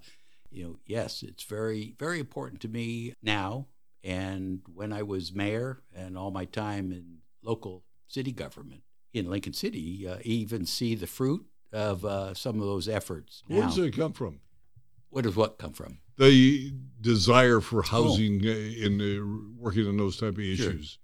you 0.51 0.65
know, 0.65 0.77
yes, 0.87 1.23
it's 1.23 1.45
very, 1.45 1.95
very 1.99 2.21
important 2.21 2.61
to 2.63 2.69
me 2.69 3.15
now. 3.23 3.67
And 4.05 4.61
when 4.73 4.93
I 4.93 5.03
was 5.03 5.35
mayor 5.35 5.83
and 5.95 6.17
all 6.17 6.31
my 6.31 6.45
time 6.45 6.93
in 6.93 7.19
local 7.43 7.85
city 8.07 8.33
government 8.33 8.83
in 9.13 9.29
Lincoln 9.29 9.53
City, 9.53 10.07
uh, 10.09 10.19
even 10.23 10.67
see 10.67 10.95
the 10.95 11.07
fruit 11.07 11.47
of 11.73 12.05
uh, 12.05 12.35
some 12.35 12.61
of 12.61 12.67
those 12.67 12.89
efforts. 12.89 13.43
Where 13.47 13.63
does 13.63 13.79
it 13.79 13.97
come 13.97 14.13
from? 14.13 14.41
Where 15.11 15.23
does 15.23 15.37
what 15.37 15.59
come 15.59 15.73
from? 15.73 15.99
The 16.17 16.73
desire 17.01 17.61
for 17.61 17.83
housing 17.83 18.43
oh. 18.45 18.49
in 18.49 19.01
uh, 19.01 19.61
working 19.61 19.87
on 19.87 19.97
those 19.97 20.17
type 20.17 20.35
of 20.35 20.41
issues. 20.41 20.99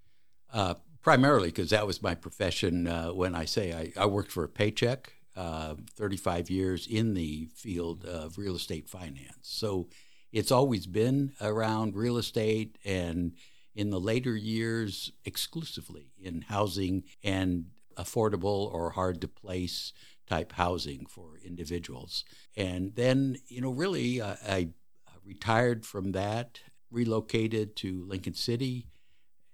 Sure. 0.52 0.60
Uh, 0.60 0.74
primarily 1.02 1.48
because 1.48 1.70
that 1.70 1.86
was 1.86 2.02
my 2.02 2.14
profession. 2.14 2.86
Uh, 2.86 3.10
when 3.10 3.34
I 3.34 3.44
say 3.44 3.72
I, 3.72 4.02
I 4.02 4.06
worked 4.06 4.32
for 4.32 4.44
a 4.44 4.48
paycheck, 4.48 5.13
uh, 5.36 5.74
35 5.96 6.50
years 6.50 6.86
in 6.86 7.14
the 7.14 7.48
field 7.54 8.04
of 8.04 8.38
real 8.38 8.56
estate 8.56 8.88
finance. 8.88 9.38
So 9.42 9.88
it's 10.32 10.52
always 10.52 10.86
been 10.86 11.32
around 11.40 11.94
real 11.94 12.18
estate 12.18 12.78
and 12.84 13.32
in 13.74 13.90
the 13.90 14.00
later 14.00 14.36
years 14.36 15.12
exclusively 15.24 16.12
in 16.20 16.42
housing 16.42 17.04
and 17.22 17.66
affordable 17.96 18.72
or 18.72 18.90
hard 18.90 19.20
to 19.20 19.28
place 19.28 19.92
type 20.26 20.52
housing 20.52 21.06
for 21.06 21.38
individuals. 21.44 22.24
And 22.56 22.94
then, 22.94 23.36
you 23.48 23.60
know, 23.60 23.70
really, 23.70 24.20
uh, 24.20 24.36
I 24.48 24.68
retired 25.24 25.84
from 25.84 26.12
that, 26.12 26.60
relocated 26.90 27.76
to 27.76 28.04
Lincoln 28.06 28.34
City, 28.34 28.86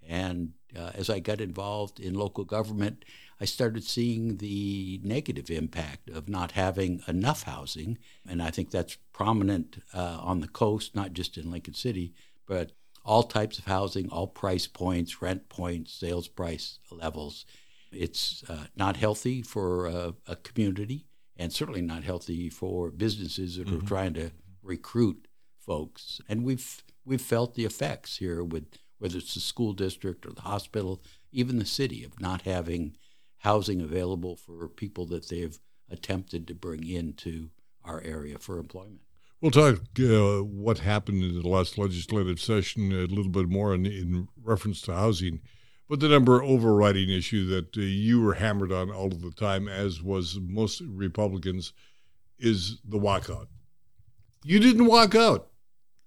and 0.06 0.52
uh, 0.76 0.90
as 0.94 1.10
I 1.10 1.18
got 1.20 1.40
involved 1.40 2.00
in 2.00 2.14
local 2.14 2.44
government, 2.44 3.04
I 3.40 3.46
started 3.46 3.84
seeing 3.84 4.36
the 4.36 5.00
negative 5.02 5.50
impact 5.50 6.10
of 6.10 6.28
not 6.28 6.52
having 6.52 7.02
enough 7.08 7.44
housing. 7.44 7.98
And 8.28 8.42
I 8.42 8.50
think 8.50 8.70
that's 8.70 8.98
prominent 9.12 9.82
uh, 9.94 10.18
on 10.20 10.40
the 10.40 10.48
coast, 10.48 10.94
not 10.94 11.14
just 11.14 11.38
in 11.38 11.50
Lincoln 11.50 11.74
City, 11.74 12.12
but 12.46 12.72
all 13.04 13.22
types 13.22 13.58
of 13.58 13.64
housing, 13.64 14.10
all 14.10 14.26
price 14.26 14.66
points, 14.66 15.22
rent 15.22 15.48
points, 15.48 15.92
sales 15.92 16.28
price 16.28 16.78
levels. 16.90 17.46
It's 17.90 18.44
uh, 18.48 18.66
not 18.76 18.98
healthy 18.98 19.40
for 19.42 19.86
a, 19.86 20.14
a, 20.26 20.36
community 20.36 21.06
and 21.36 21.52
certainly 21.52 21.80
not 21.80 22.04
healthy 22.04 22.50
for 22.50 22.90
businesses 22.90 23.56
that 23.56 23.66
mm-hmm. 23.66 23.78
are 23.78 23.88
trying 23.88 24.14
to 24.14 24.30
recruit 24.62 25.26
folks. 25.58 26.20
And 26.28 26.44
we've 26.44 26.84
we've 27.04 27.20
felt 27.20 27.54
the 27.54 27.64
effects 27.64 28.18
here 28.18 28.44
with 28.44 28.78
whether 28.98 29.16
it's 29.16 29.34
the 29.34 29.40
school 29.40 29.72
district 29.72 30.26
or 30.26 30.32
the 30.32 30.42
hospital, 30.42 31.02
even 31.32 31.58
the 31.58 31.64
city, 31.64 32.04
of 32.04 32.20
not 32.20 32.42
having 32.42 32.96
housing 33.40 33.80
available 33.80 34.36
for 34.36 34.68
people 34.68 35.06
that 35.06 35.28
they've 35.28 35.58
attempted 35.90 36.46
to 36.46 36.54
bring 36.54 36.86
into 36.86 37.50
our 37.84 38.00
area 38.02 38.38
for 38.38 38.58
employment. 38.58 39.00
We'll 39.40 39.50
talk 39.50 39.80
uh, 39.98 40.44
what 40.44 40.80
happened 40.80 41.24
in 41.24 41.40
the 41.40 41.48
last 41.48 41.78
legislative 41.78 42.40
session 42.40 42.92
a 42.92 43.06
little 43.06 43.30
bit 43.30 43.48
more 43.48 43.74
in, 43.74 43.86
in 43.86 44.28
reference 44.42 44.82
to 44.82 44.94
housing. 44.94 45.40
But 45.88 46.00
the 46.00 46.08
number 46.08 46.42
overriding 46.42 47.08
issue 47.08 47.46
that 47.46 47.76
uh, 47.76 47.80
you 47.80 48.20
were 48.20 48.34
hammered 48.34 48.70
on 48.70 48.90
all 48.90 49.06
of 49.06 49.22
the 49.22 49.32
time, 49.32 49.66
as 49.66 50.02
was 50.02 50.38
most 50.40 50.82
Republicans, 50.86 51.72
is 52.38 52.78
the 52.84 52.98
walkout. 52.98 53.46
You 54.44 54.60
didn't 54.60 54.86
walk 54.86 55.14
out. 55.14 55.48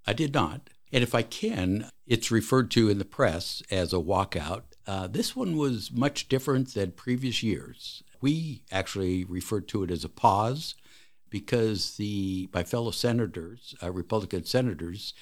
I 0.06 0.14
did 0.14 0.34
not. 0.34 0.70
And 0.92 1.04
if 1.04 1.16
I 1.16 1.24
can, 1.24 1.90
it's 2.06 2.32
referred 2.32 2.70
to 2.72 2.88
in 2.88 3.00
the 3.00 3.06
press 3.06 3.64
as 3.72 3.94
a 3.94 3.98
walkout. 3.98 4.62
Uh, 4.86 5.08
this 5.08 5.36
one 5.36 5.58
was 5.58 5.92
much 5.92 6.28
different 6.28 6.74
than 6.74 6.92
previous 6.92 7.42
years. 7.42 8.04
We 8.22 8.64
actually 8.72 9.24
referred 9.24 9.68
to 9.70 9.84
it 9.84 9.92
as 9.92 10.04
a 10.04 10.10
pause 10.10 10.76
because 11.30 11.96
the 11.98 12.50
my 12.54 12.64
fellow 12.64 12.92
senators, 12.92 13.76
uh, 13.82 13.92
Republican 13.92 14.46
senators, 14.46 15.14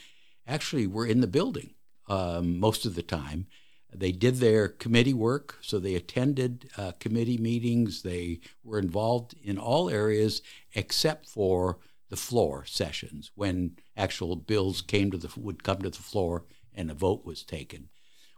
actually 0.47 0.87
were 0.87 1.05
in 1.05 1.21
the 1.21 1.27
building 1.27 1.75
um, 2.09 2.59
most 2.59 2.85
of 2.85 2.95
the 2.95 3.03
time. 3.03 3.47
They 3.93 4.11
did 4.11 4.35
their 4.35 4.67
committee 4.67 5.13
work, 5.13 5.57
so 5.61 5.77
they 5.77 5.95
attended 5.95 6.69
uh, 6.77 6.93
committee 6.99 7.37
meetings. 7.37 8.01
They 8.01 8.39
were 8.63 8.79
involved 8.79 9.35
in 9.43 9.57
all 9.57 9.89
areas 9.89 10.41
except 10.73 11.27
for 11.27 11.79
the 12.09 12.15
floor 12.17 12.65
sessions 12.65 13.31
when 13.35 13.77
actual 13.95 14.35
bills 14.35 14.81
came 14.81 15.11
to 15.11 15.17
the 15.17 15.29
would 15.37 15.63
come 15.63 15.81
to 15.81 15.89
the 15.89 15.97
floor 15.97 16.45
and 16.73 16.89
a 16.89 16.93
vote 16.93 17.25
was 17.25 17.43
taken. 17.43 17.89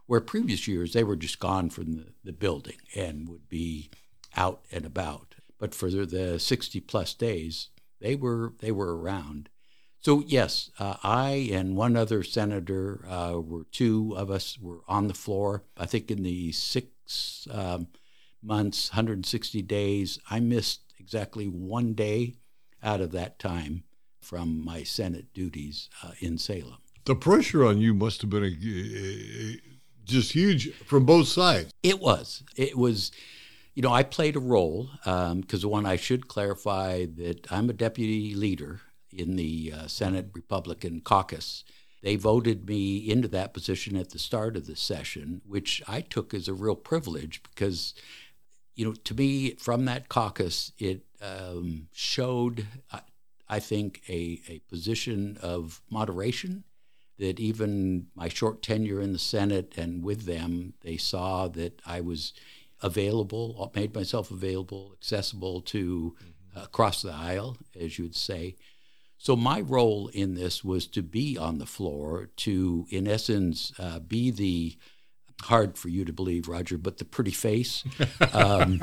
Where 0.06 0.20
previous 0.20 0.68
years 0.68 0.92
they 0.92 1.04
were 1.04 1.16
just 1.16 1.40
gone 1.40 1.70
from 1.70 1.96
the, 1.96 2.06
the 2.24 2.32
building 2.32 2.78
and 2.94 3.28
would 3.28 3.48
be 3.48 3.90
out 4.36 4.64
and 4.70 4.84
about. 4.84 5.36
But 5.58 5.74
for 5.74 5.90
the, 5.90 6.04
the 6.04 6.38
60 6.38 6.80
plus 6.80 7.14
days, 7.14 7.68
they 8.00 8.16
were 8.16 8.52
they 8.60 8.72
were 8.72 8.96
around. 8.98 9.48
So 10.00 10.22
yes, 10.26 10.70
uh, 10.78 10.96
I 11.02 11.48
and 11.52 11.76
one 11.76 11.96
other 11.96 12.22
senator 12.22 13.06
uh, 13.08 13.40
were 13.40 13.64
two 13.72 14.14
of 14.16 14.30
us 14.30 14.58
were 14.60 14.82
on 14.86 15.08
the 15.08 15.14
floor. 15.14 15.64
I 15.76 15.86
think 15.86 16.10
in 16.10 16.22
the 16.22 16.52
six 16.52 17.48
um, 17.50 17.88
months, 18.42 18.90
160 18.90 19.62
days, 19.62 20.18
I 20.28 20.40
missed 20.40 20.92
exactly 20.98 21.46
one 21.46 21.94
day 21.94 22.34
out 22.82 23.00
of 23.00 23.12
that 23.12 23.38
time 23.38 23.84
from 24.20 24.62
my 24.62 24.82
Senate 24.82 25.32
duties 25.32 25.88
uh, 26.02 26.12
in 26.20 26.36
Salem. 26.36 26.78
The 27.06 27.14
pressure 27.14 27.64
on 27.64 27.78
you 27.78 27.94
must 27.94 28.20
have 28.22 28.30
been 28.30 28.44
just 30.04 30.32
huge 30.32 30.72
from 30.74 31.04
both 31.04 31.28
sides. 31.28 31.72
It 31.82 32.00
was. 32.00 32.42
It 32.56 32.76
was. 32.76 33.10
You 33.74 33.82
know, 33.82 33.92
I 33.92 34.04
played 34.04 34.36
a 34.36 34.40
role 34.40 34.88
because 35.02 35.64
um, 35.64 35.70
one 35.70 35.84
I 35.84 35.96
should 35.96 36.28
clarify 36.28 37.06
that 37.16 37.50
I'm 37.50 37.68
a 37.68 37.72
deputy 37.72 38.34
leader 38.34 38.80
in 39.10 39.34
the 39.34 39.74
uh, 39.76 39.86
Senate 39.88 40.30
Republican 40.32 41.00
caucus. 41.00 41.64
They 42.02 42.16
voted 42.16 42.68
me 42.68 42.98
into 42.98 43.28
that 43.28 43.54
position 43.54 43.96
at 43.96 44.10
the 44.10 44.18
start 44.18 44.56
of 44.56 44.66
the 44.66 44.76
session, 44.76 45.40
which 45.46 45.82
I 45.88 46.02
took 46.02 46.34
as 46.34 46.48
a 46.48 46.54
real 46.54 46.76
privilege 46.76 47.42
because, 47.42 47.94
you 48.74 48.84
know, 48.84 48.92
to 48.92 49.14
me, 49.14 49.54
from 49.54 49.86
that 49.86 50.08
caucus, 50.08 50.70
it 50.78 51.06
um, 51.22 51.88
showed, 51.92 52.66
I, 52.92 53.00
I 53.48 53.58
think, 53.58 54.02
a, 54.08 54.40
a 54.48 54.60
position 54.68 55.38
of 55.40 55.80
moderation 55.90 56.64
that 57.18 57.38
even 57.38 58.06
my 58.14 58.28
short 58.28 58.62
tenure 58.62 59.00
in 59.00 59.12
the 59.12 59.18
Senate 59.18 59.74
and 59.76 60.02
with 60.02 60.24
them, 60.24 60.74
they 60.80 60.96
saw 60.96 61.48
that 61.48 61.80
I 61.86 62.00
was 62.00 62.32
available, 62.82 63.70
made 63.74 63.94
myself 63.94 64.30
available, 64.30 64.94
accessible 65.00 65.60
to 65.62 66.16
mm-hmm. 66.16 66.58
uh, 66.58 66.64
across 66.64 67.02
the 67.02 67.12
aisle, 67.12 67.56
as 67.78 67.98
you 67.98 68.04
would 68.04 68.16
say. 68.16 68.56
So 69.16 69.36
my 69.36 69.60
role 69.60 70.08
in 70.08 70.34
this 70.34 70.62
was 70.62 70.86
to 70.88 71.02
be 71.02 71.38
on 71.38 71.58
the 71.58 71.66
floor, 71.66 72.30
to, 72.36 72.86
in 72.90 73.08
essence, 73.08 73.72
uh, 73.78 74.00
be 74.00 74.30
the 74.30 74.76
hard 75.42 75.78
for 75.78 75.88
you 75.88 76.04
to 76.04 76.12
believe, 76.12 76.48
Roger, 76.48 76.78
but 76.78 76.98
the 76.98 77.04
pretty 77.04 77.30
face, 77.30 77.84
um, 78.32 78.82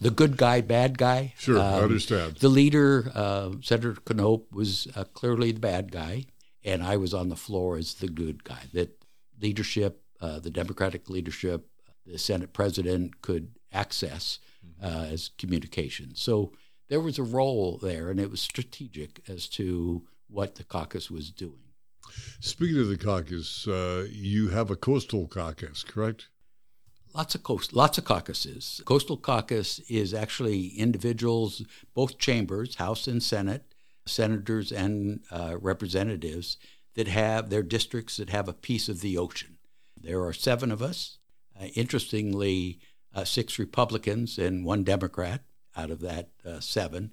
the 0.00 0.12
good 0.14 0.36
guy, 0.36 0.60
bad 0.60 0.98
guy. 0.98 1.34
Sure, 1.38 1.58
um, 1.58 1.64
I 1.64 1.80
understand. 1.80 2.36
The 2.36 2.48
leader, 2.48 3.10
uh, 3.14 3.50
Senator 3.62 3.96
Knopp, 4.14 4.52
was 4.52 4.88
uh, 4.94 5.04
clearly 5.04 5.52
the 5.52 5.60
bad 5.60 5.90
guy, 5.92 6.26
and 6.64 6.82
I 6.82 6.96
was 6.96 7.12
on 7.14 7.28
the 7.28 7.36
floor 7.36 7.76
as 7.76 7.94
the 7.94 8.08
good 8.08 8.44
guy. 8.44 8.64
That 8.72 9.04
leadership, 9.40 10.02
uh, 10.20 10.38
the 10.38 10.50
Democratic 10.50 11.10
leadership, 11.10 11.68
the 12.06 12.18
Senate 12.18 12.52
president 12.52 13.22
could 13.22 13.52
access 13.72 14.38
mm-hmm. 14.64 14.86
uh, 14.86 15.06
as 15.06 15.30
communication. 15.38 16.14
So 16.14 16.52
there 16.88 17.00
was 17.00 17.18
a 17.18 17.24
role 17.24 17.78
there, 17.80 18.10
and 18.10 18.20
it 18.20 18.30
was 18.30 18.40
strategic 18.40 19.20
as 19.28 19.48
to 19.50 20.02
what 20.28 20.56
the 20.56 20.64
caucus 20.64 21.10
was 21.10 21.30
doing. 21.30 21.58
Speaking 22.40 22.80
of 22.80 22.88
the 22.88 22.98
caucus, 22.98 23.66
uh, 23.66 24.06
you 24.10 24.48
have 24.48 24.70
a 24.70 24.76
coastal 24.76 25.26
caucus, 25.28 25.84
correct? 25.84 26.28
Lots 27.14 27.34
of 27.34 27.42
coast, 27.42 27.72
lots 27.72 27.98
of 27.98 28.04
caucuses. 28.04 28.80
Coastal 28.86 29.18
caucus 29.18 29.78
is 29.80 30.14
actually 30.14 30.68
individuals, 30.68 31.62
both 31.94 32.18
chambers, 32.18 32.76
House 32.76 33.06
and 33.06 33.22
Senate, 33.22 33.71
senators 34.06 34.72
and 34.72 35.20
uh, 35.30 35.56
representatives 35.60 36.56
that 36.94 37.08
have 37.08 37.48
their 37.48 37.62
districts 37.62 38.16
that 38.16 38.30
have 38.30 38.48
a 38.48 38.52
piece 38.52 38.88
of 38.88 39.00
the 39.00 39.16
ocean. 39.16 39.56
There 40.00 40.24
are 40.24 40.32
seven 40.32 40.70
of 40.70 40.82
us. 40.82 41.18
Uh, 41.58 41.66
interestingly, 41.74 42.80
uh, 43.14 43.24
six 43.24 43.58
Republicans 43.58 44.38
and 44.38 44.64
one 44.64 44.84
Democrat 44.84 45.42
out 45.76 45.90
of 45.90 46.00
that 46.00 46.30
uh, 46.44 46.60
seven. 46.60 47.12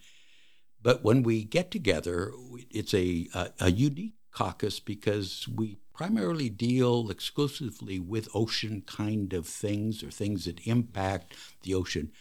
But 0.81 1.03
when 1.03 1.23
we 1.23 1.43
get 1.43 1.71
together, 1.71 2.31
it's 2.69 2.93
a, 2.93 3.27
a, 3.33 3.49
a 3.59 3.71
unique 3.71 4.13
caucus 4.31 4.79
because 4.79 5.47
we 5.53 5.77
primarily 5.93 6.49
deal 6.49 7.09
exclusively 7.09 7.99
with 7.99 8.29
ocean 8.33 8.81
kind 8.85 9.33
of 9.33 9.45
things 9.45 10.01
or 10.01 10.09
things 10.09 10.45
that 10.45 10.65
impact 10.65 11.35
the 11.63 11.73
ocean. 11.73 12.11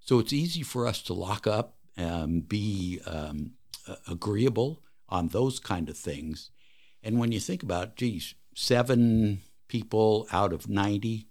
So 0.00 0.18
it's 0.18 0.32
easy 0.32 0.62
for 0.62 0.86
us 0.86 1.02
to 1.02 1.14
lock 1.14 1.46
up, 1.46 1.76
um, 1.96 2.40
be 2.40 3.00
um, 3.06 3.52
agreeable 4.06 4.82
on 5.08 5.28
those 5.28 5.58
kind 5.58 5.88
of 5.88 5.96
things. 5.96 6.50
And 7.02 7.18
when 7.18 7.32
you 7.32 7.40
think 7.40 7.62
about, 7.62 7.96
geez, 7.96 8.34
seven 8.54 9.40
people 9.68 10.26
out 10.32 10.52
of 10.52 10.68
90, 10.68 11.26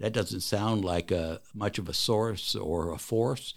that 0.00 0.12
doesn't 0.12 0.40
sound 0.40 0.84
like 0.84 1.10
a, 1.10 1.40
much 1.54 1.78
of 1.78 1.88
a 1.88 1.94
source 1.94 2.54
or 2.54 2.92
a 2.92 2.98
force. 2.98 3.54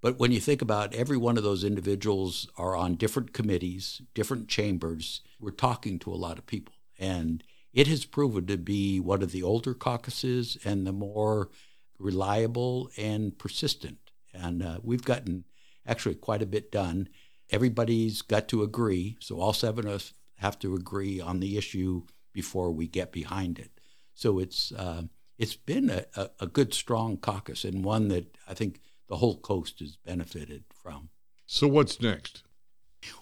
But 0.00 0.18
when 0.18 0.32
you 0.32 0.40
think 0.40 0.62
about 0.62 0.94
every 0.94 1.16
one 1.16 1.36
of 1.36 1.42
those 1.42 1.64
individuals 1.64 2.48
are 2.56 2.74
on 2.74 2.94
different 2.94 3.32
committees, 3.32 4.00
different 4.14 4.48
chambers, 4.48 5.20
we're 5.38 5.50
talking 5.50 5.98
to 6.00 6.12
a 6.12 6.16
lot 6.16 6.38
of 6.38 6.46
people. 6.46 6.74
And 6.98 7.44
it 7.72 7.86
has 7.86 8.04
proven 8.04 8.46
to 8.46 8.56
be 8.56 8.98
one 8.98 9.22
of 9.22 9.32
the 9.32 9.42
older 9.42 9.74
caucuses 9.74 10.56
and 10.64 10.86
the 10.86 10.92
more 10.92 11.50
reliable 11.98 12.90
and 12.96 13.38
persistent. 13.38 13.98
And 14.32 14.62
uh, 14.62 14.78
we've 14.82 15.04
gotten 15.04 15.44
actually 15.86 16.14
quite 16.14 16.42
a 16.42 16.46
bit 16.46 16.72
done. 16.72 17.08
Everybody's 17.50 18.22
got 18.22 18.48
to 18.48 18.62
agree. 18.62 19.16
So 19.20 19.40
all 19.40 19.52
seven 19.52 19.86
of 19.86 19.94
us 19.94 20.12
have 20.36 20.58
to 20.60 20.74
agree 20.74 21.20
on 21.20 21.40
the 21.40 21.56
issue 21.56 22.04
before 22.32 22.70
we 22.70 22.86
get 22.86 23.12
behind 23.12 23.58
it. 23.58 23.70
So 24.14 24.38
it's 24.38 24.72
uh, 24.72 25.02
it's 25.38 25.56
been 25.56 25.88
a, 25.88 26.04
a, 26.16 26.30
a 26.40 26.46
good, 26.46 26.74
strong 26.74 27.16
caucus 27.16 27.64
and 27.64 27.82
one 27.82 28.08
that 28.08 28.36
I 28.46 28.52
think 28.52 28.80
the 29.08 29.16
whole 29.16 29.38
coast 29.38 29.80
has 29.80 29.96
benefited 29.96 30.64
from. 30.82 31.08
So, 31.46 31.66
what's 31.66 32.00
next? 32.00 32.42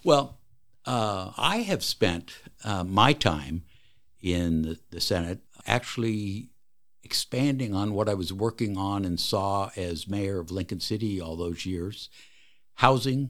Well, 0.03 0.39
uh, 0.85 1.31
I 1.37 1.57
have 1.59 1.83
spent 1.83 2.33
uh, 2.63 2.83
my 2.83 3.13
time 3.13 3.63
in 4.21 4.63
the, 4.63 4.79
the, 4.91 5.01
Senate 5.01 5.39
actually 5.65 6.49
expanding 7.03 7.73
on 7.73 7.93
what 7.93 8.09
I 8.09 8.13
was 8.13 8.33
working 8.33 8.77
on 8.77 9.05
and 9.05 9.17
saw 9.17 9.71
as 9.77 10.07
mayor 10.07 10.39
of 10.39 10.51
Lincoln 10.51 10.81
City 10.81 11.21
all 11.21 11.37
those 11.37 11.65
years 11.65 12.09
housing, 12.75 13.29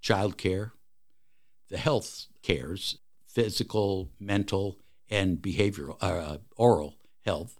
child 0.00 0.36
care, 0.36 0.72
the 1.68 1.78
health 1.78 2.26
cares, 2.42 2.98
physical, 3.26 4.10
mental, 4.18 4.78
and 5.10 5.38
behavioral, 5.38 5.96
uh, 6.00 6.38
oral 6.56 6.94
health, 7.24 7.58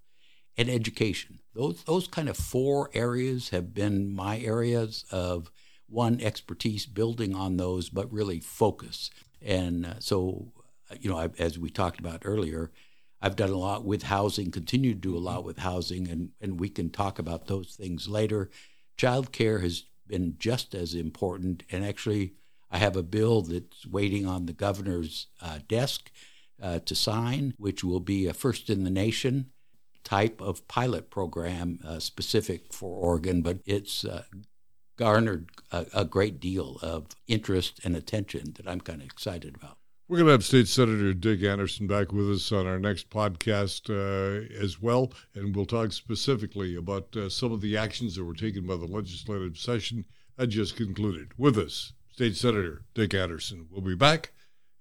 and 0.56 0.68
education. 0.68 1.40
Those 1.54 1.82
those 1.84 2.06
kind 2.06 2.28
of 2.28 2.36
four 2.36 2.90
areas 2.94 3.50
have 3.50 3.74
been 3.74 4.14
my 4.14 4.38
areas 4.38 5.04
of 5.10 5.50
one 5.88 6.20
expertise, 6.20 6.86
building 6.86 7.34
on 7.34 7.56
those, 7.56 7.88
but 7.90 8.12
really 8.12 8.40
focus. 8.40 9.10
And 9.40 9.86
uh, 9.86 9.94
so, 10.00 10.52
you 11.00 11.08
know, 11.08 11.18
I, 11.18 11.28
as 11.38 11.58
we 11.58 11.70
talked 11.70 12.00
about 12.00 12.22
earlier, 12.24 12.72
I've 13.20 13.36
done 13.36 13.50
a 13.50 13.58
lot 13.58 13.84
with 13.84 14.04
housing, 14.04 14.50
continue 14.50 14.92
to 14.94 15.00
do 15.00 15.16
a 15.16 15.18
lot 15.18 15.44
with 15.44 15.58
housing, 15.58 16.08
and, 16.08 16.30
and 16.40 16.60
we 16.60 16.68
can 16.68 16.90
talk 16.90 17.18
about 17.18 17.46
those 17.46 17.74
things 17.74 18.08
later. 18.08 18.50
Childcare 18.98 19.62
has 19.62 19.84
been 20.08 20.36
just 20.38 20.74
as 20.74 20.94
important, 20.94 21.62
and 21.70 21.84
actually, 21.84 22.34
I 22.70 22.78
have 22.78 22.96
a 22.96 23.02
bill 23.02 23.42
that's 23.42 23.86
waiting 23.86 24.26
on 24.26 24.46
the 24.46 24.52
governor's 24.52 25.28
uh, 25.40 25.60
desk 25.68 26.10
uh, 26.60 26.80
to 26.80 26.94
sign, 26.94 27.54
which 27.58 27.84
will 27.84 28.00
be 28.00 28.26
a 28.26 28.34
first 28.34 28.70
in 28.70 28.84
the 28.84 28.90
nation 28.90 29.50
type 30.04 30.40
of 30.40 30.66
pilot 30.68 31.10
program 31.10 31.80
uh, 31.84 31.98
specific 31.98 32.72
for 32.72 32.96
Oregon, 32.96 33.42
but 33.42 33.58
it's 33.66 34.04
uh, 34.04 34.22
garnered 34.96 35.50
a, 35.72 35.86
a, 35.92 36.04
great 36.04 36.38
deal 36.38 36.78
of 36.80 37.08
interest 37.26 37.80
and 37.84 37.96
attention 37.96 38.54
that 38.56 38.68
I'm 38.68 38.80
kind 38.80 39.00
of 39.02 39.06
excited 39.06 39.56
about. 39.56 39.78
We're 40.08 40.18
going 40.18 40.26
to 40.26 40.32
have 40.32 40.44
State 40.44 40.68
Senator 40.68 41.12
Dick 41.14 41.42
Anderson 41.42 41.88
back 41.88 42.12
with 42.12 42.30
us 42.30 42.52
on 42.52 42.64
our 42.64 42.78
next 42.78 43.10
podcast 43.10 43.90
uh, 43.90 44.46
as 44.54 44.80
well, 44.80 45.12
and 45.34 45.54
we'll 45.54 45.66
talk 45.66 45.90
specifically 45.90 46.76
about 46.76 47.16
uh, 47.16 47.28
some 47.28 47.50
of 47.50 47.60
the 47.60 47.76
actions 47.76 48.14
that 48.14 48.22
were 48.22 48.32
taken 48.32 48.68
by 48.68 48.76
the 48.76 48.86
legislative 48.86 49.58
session 49.58 50.04
that 50.36 50.46
just 50.46 50.76
concluded. 50.76 51.32
With 51.36 51.58
us, 51.58 51.92
State 52.12 52.36
Senator 52.36 52.84
Dick 52.94 53.14
Anderson. 53.14 53.66
We'll 53.68 53.80
be 53.80 53.96
back 53.96 54.32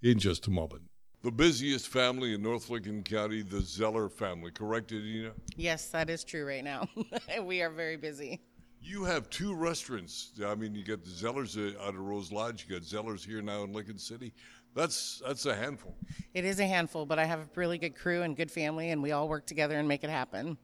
in 0.04 0.20
just 0.20 0.46
a 0.46 0.52
moment. 0.52 0.84
The 1.24 1.32
busiest 1.32 1.88
family 1.88 2.36
in 2.36 2.44
North 2.44 2.70
Lincoln 2.70 3.02
County, 3.02 3.42
the 3.42 3.62
Zeller 3.62 4.10
family, 4.10 4.52
correct, 4.52 4.92
Adina? 4.92 5.32
Yes, 5.56 5.88
that 5.88 6.08
is 6.08 6.24
true 6.24 6.46
right 6.46 6.64
now. 6.64 6.88
we 7.42 7.64
are 7.64 7.72
very 7.72 7.98
busy. 7.98 8.42
You 8.80 9.04
have 9.06 9.28
two 9.32 9.56
restaurants. 9.56 10.34
I 10.46 10.54
mean, 10.54 10.76
you 10.76 10.84
got 10.84 11.04
the 11.04 11.10
Zellers 11.10 11.58
uh, 11.58 11.84
out 11.84 11.96
of 11.96 12.02
Rose 12.02 12.32
Lodge. 12.32 12.68
You 12.70 12.76
got 12.76 12.84
Zellers 12.84 13.26
here 13.26 13.42
now 13.42 13.64
in 13.64 13.74
Lincoln 13.74 13.98
City. 13.98 14.32
That's 14.76 15.22
that's 15.26 15.46
a 15.46 15.56
handful. 15.56 15.96
It 16.34 16.44
is 16.44 16.60
a 16.60 16.68
handful, 16.68 17.06
but 17.06 17.18
I 17.18 17.26
have 17.26 17.40
a 17.40 17.48
really 17.56 17.78
good 17.78 17.96
crew 17.96 18.24
and 18.24 18.36
good 18.36 18.52
family, 18.52 18.92
and 18.92 19.02
we 19.02 19.14
all 19.14 19.30
work 19.30 19.46
together 19.46 19.80
and 19.80 19.88
make 19.88 20.04
it 20.04 20.10
happen. 20.10 20.58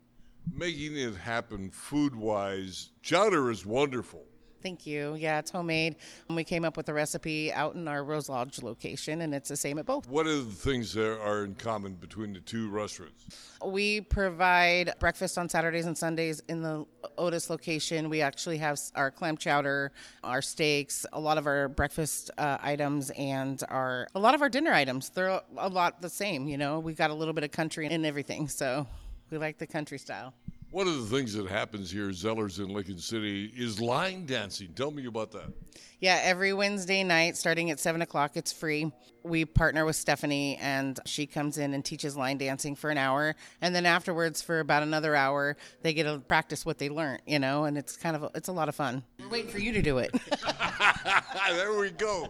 Making 0.53 0.97
it 0.97 1.15
happen 1.15 1.71
food 1.71 2.13
wise, 2.13 2.89
chowder 3.01 3.49
is 3.49 3.65
wonderful. 3.65 4.25
Thank 4.61 4.85
you. 4.85 5.15
Yeah, 5.15 5.39
it's 5.39 5.51
homemade. 5.51 5.95
And 6.27 6.35
we 6.35 6.43
came 6.43 6.63
up 6.63 6.77
with 6.77 6.87
a 6.89 6.93
recipe 6.93 7.51
out 7.51 7.75
in 7.75 7.87
our 7.87 8.03
Rose 8.03 8.29
Lodge 8.29 8.61
location, 8.61 9.21
and 9.21 9.33
it's 9.33 9.49
the 9.49 9.57
same 9.57 9.79
at 9.79 9.85
both. 9.85 10.07
What 10.07 10.27
are 10.27 10.35
the 10.35 10.51
things 10.51 10.93
that 10.93 11.19
are 11.21 11.43
in 11.43 11.55
common 11.55 11.95
between 11.95 12.33
the 12.33 12.39
two 12.39 12.69
restaurants? 12.69 13.25
We 13.65 14.01
provide 14.01 14.93
breakfast 14.99 15.37
on 15.37 15.49
Saturdays 15.49 15.85
and 15.85 15.97
Sundays 15.97 16.41
in 16.47 16.61
the 16.61 16.85
Otis 17.17 17.49
location. 17.49 18.09
We 18.09 18.21
actually 18.21 18.57
have 18.59 18.79
our 18.95 19.11
clam 19.11 19.37
chowder, 19.37 19.91
our 20.23 20.41
steaks, 20.41 21.05
a 21.13 21.19
lot 21.19 21.37
of 21.37 21.47
our 21.47 21.67
breakfast 21.67 22.31
uh, 22.37 22.57
items, 22.61 23.09
and 23.11 23.61
our 23.69 24.07
a 24.15 24.19
lot 24.19 24.35
of 24.35 24.41
our 24.41 24.49
dinner 24.49 24.73
items. 24.73 25.09
They're 25.09 25.41
a 25.57 25.69
lot 25.69 26.01
the 26.01 26.09
same. 26.09 26.47
You 26.47 26.57
know, 26.57 26.79
we've 26.79 26.97
got 26.97 27.09
a 27.09 27.13
little 27.13 27.33
bit 27.33 27.43
of 27.43 27.51
country 27.51 27.87
in 27.87 28.05
everything, 28.05 28.47
so 28.47 28.87
we 29.29 29.37
like 29.37 29.57
the 29.57 29.67
country 29.67 29.97
style. 29.97 30.33
One 30.71 30.87
of 30.87 31.09
the 31.09 31.17
things 31.17 31.33
that 31.33 31.47
happens 31.47 31.91
here, 31.91 32.07
Zellers 32.11 32.59
in 32.59 32.69
Lincoln 32.69 32.97
City, 32.97 33.51
is 33.57 33.81
line 33.81 34.25
dancing. 34.25 34.69
Tell 34.73 34.89
me 34.89 35.05
about 35.05 35.31
that. 35.33 35.51
Yeah, 35.99 36.21
every 36.23 36.53
Wednesday 36.53 37.03
night, 37.03 37.35
starting 37.35 37.69
at 37.71 37.79
7 37.79 38.01
o'clock, 38.01 38.37
it's 38.37 38.53
free. 38.53 38.89
We 39.23 39.43
partner 39.43 39.83
with 39.83 39.97
Stephanie, 39.97 40.57
and 40.61 40.97
she 41.05 41.27
comes 41.27 41.57
in 41.57 41.73
and 41.73 41.83
teaches 41.83 42.15
line 42.15 42.37
dancing 42.37 42.77
for 42.77 42.89
an 42.89 42.97
hour. 42.97 43.35
And 43.61 43.75
then 43.75 43.85
afterwards, 43.85 44.41
for 44.41 44.61
about 44.61 44.81
another 44.81 45.13
hour, 45.13 45.57
they 45.81 45.93
get 45.93 46.03
to 46.03 46.19
practice 46.19 46.65
what 46.65 46.77
they 46.77 46.87
learned, 46.87 47.21
you 47.27 47.37
know, 47.37 47.65
and 47.65 47.77
it's 47.77 47.97
kind 47.97 48.15
of, 48.15 48.23
a, 48.23 48.31
it's 48.33 48.47
a 48.47 48.53
lot 48.53 48.69
of 48.69 48.75
fun. 48.75 49.03
We're 49.19 49.27
waiting 49.27 49.51
for 49.51 49.59
you 49.59 49.73
to 49.73 49.81
do 49.81 49.97
it. 49.97 50.11
there 51.49 51.77
we 51.77 51.89
go. 51.91 52.29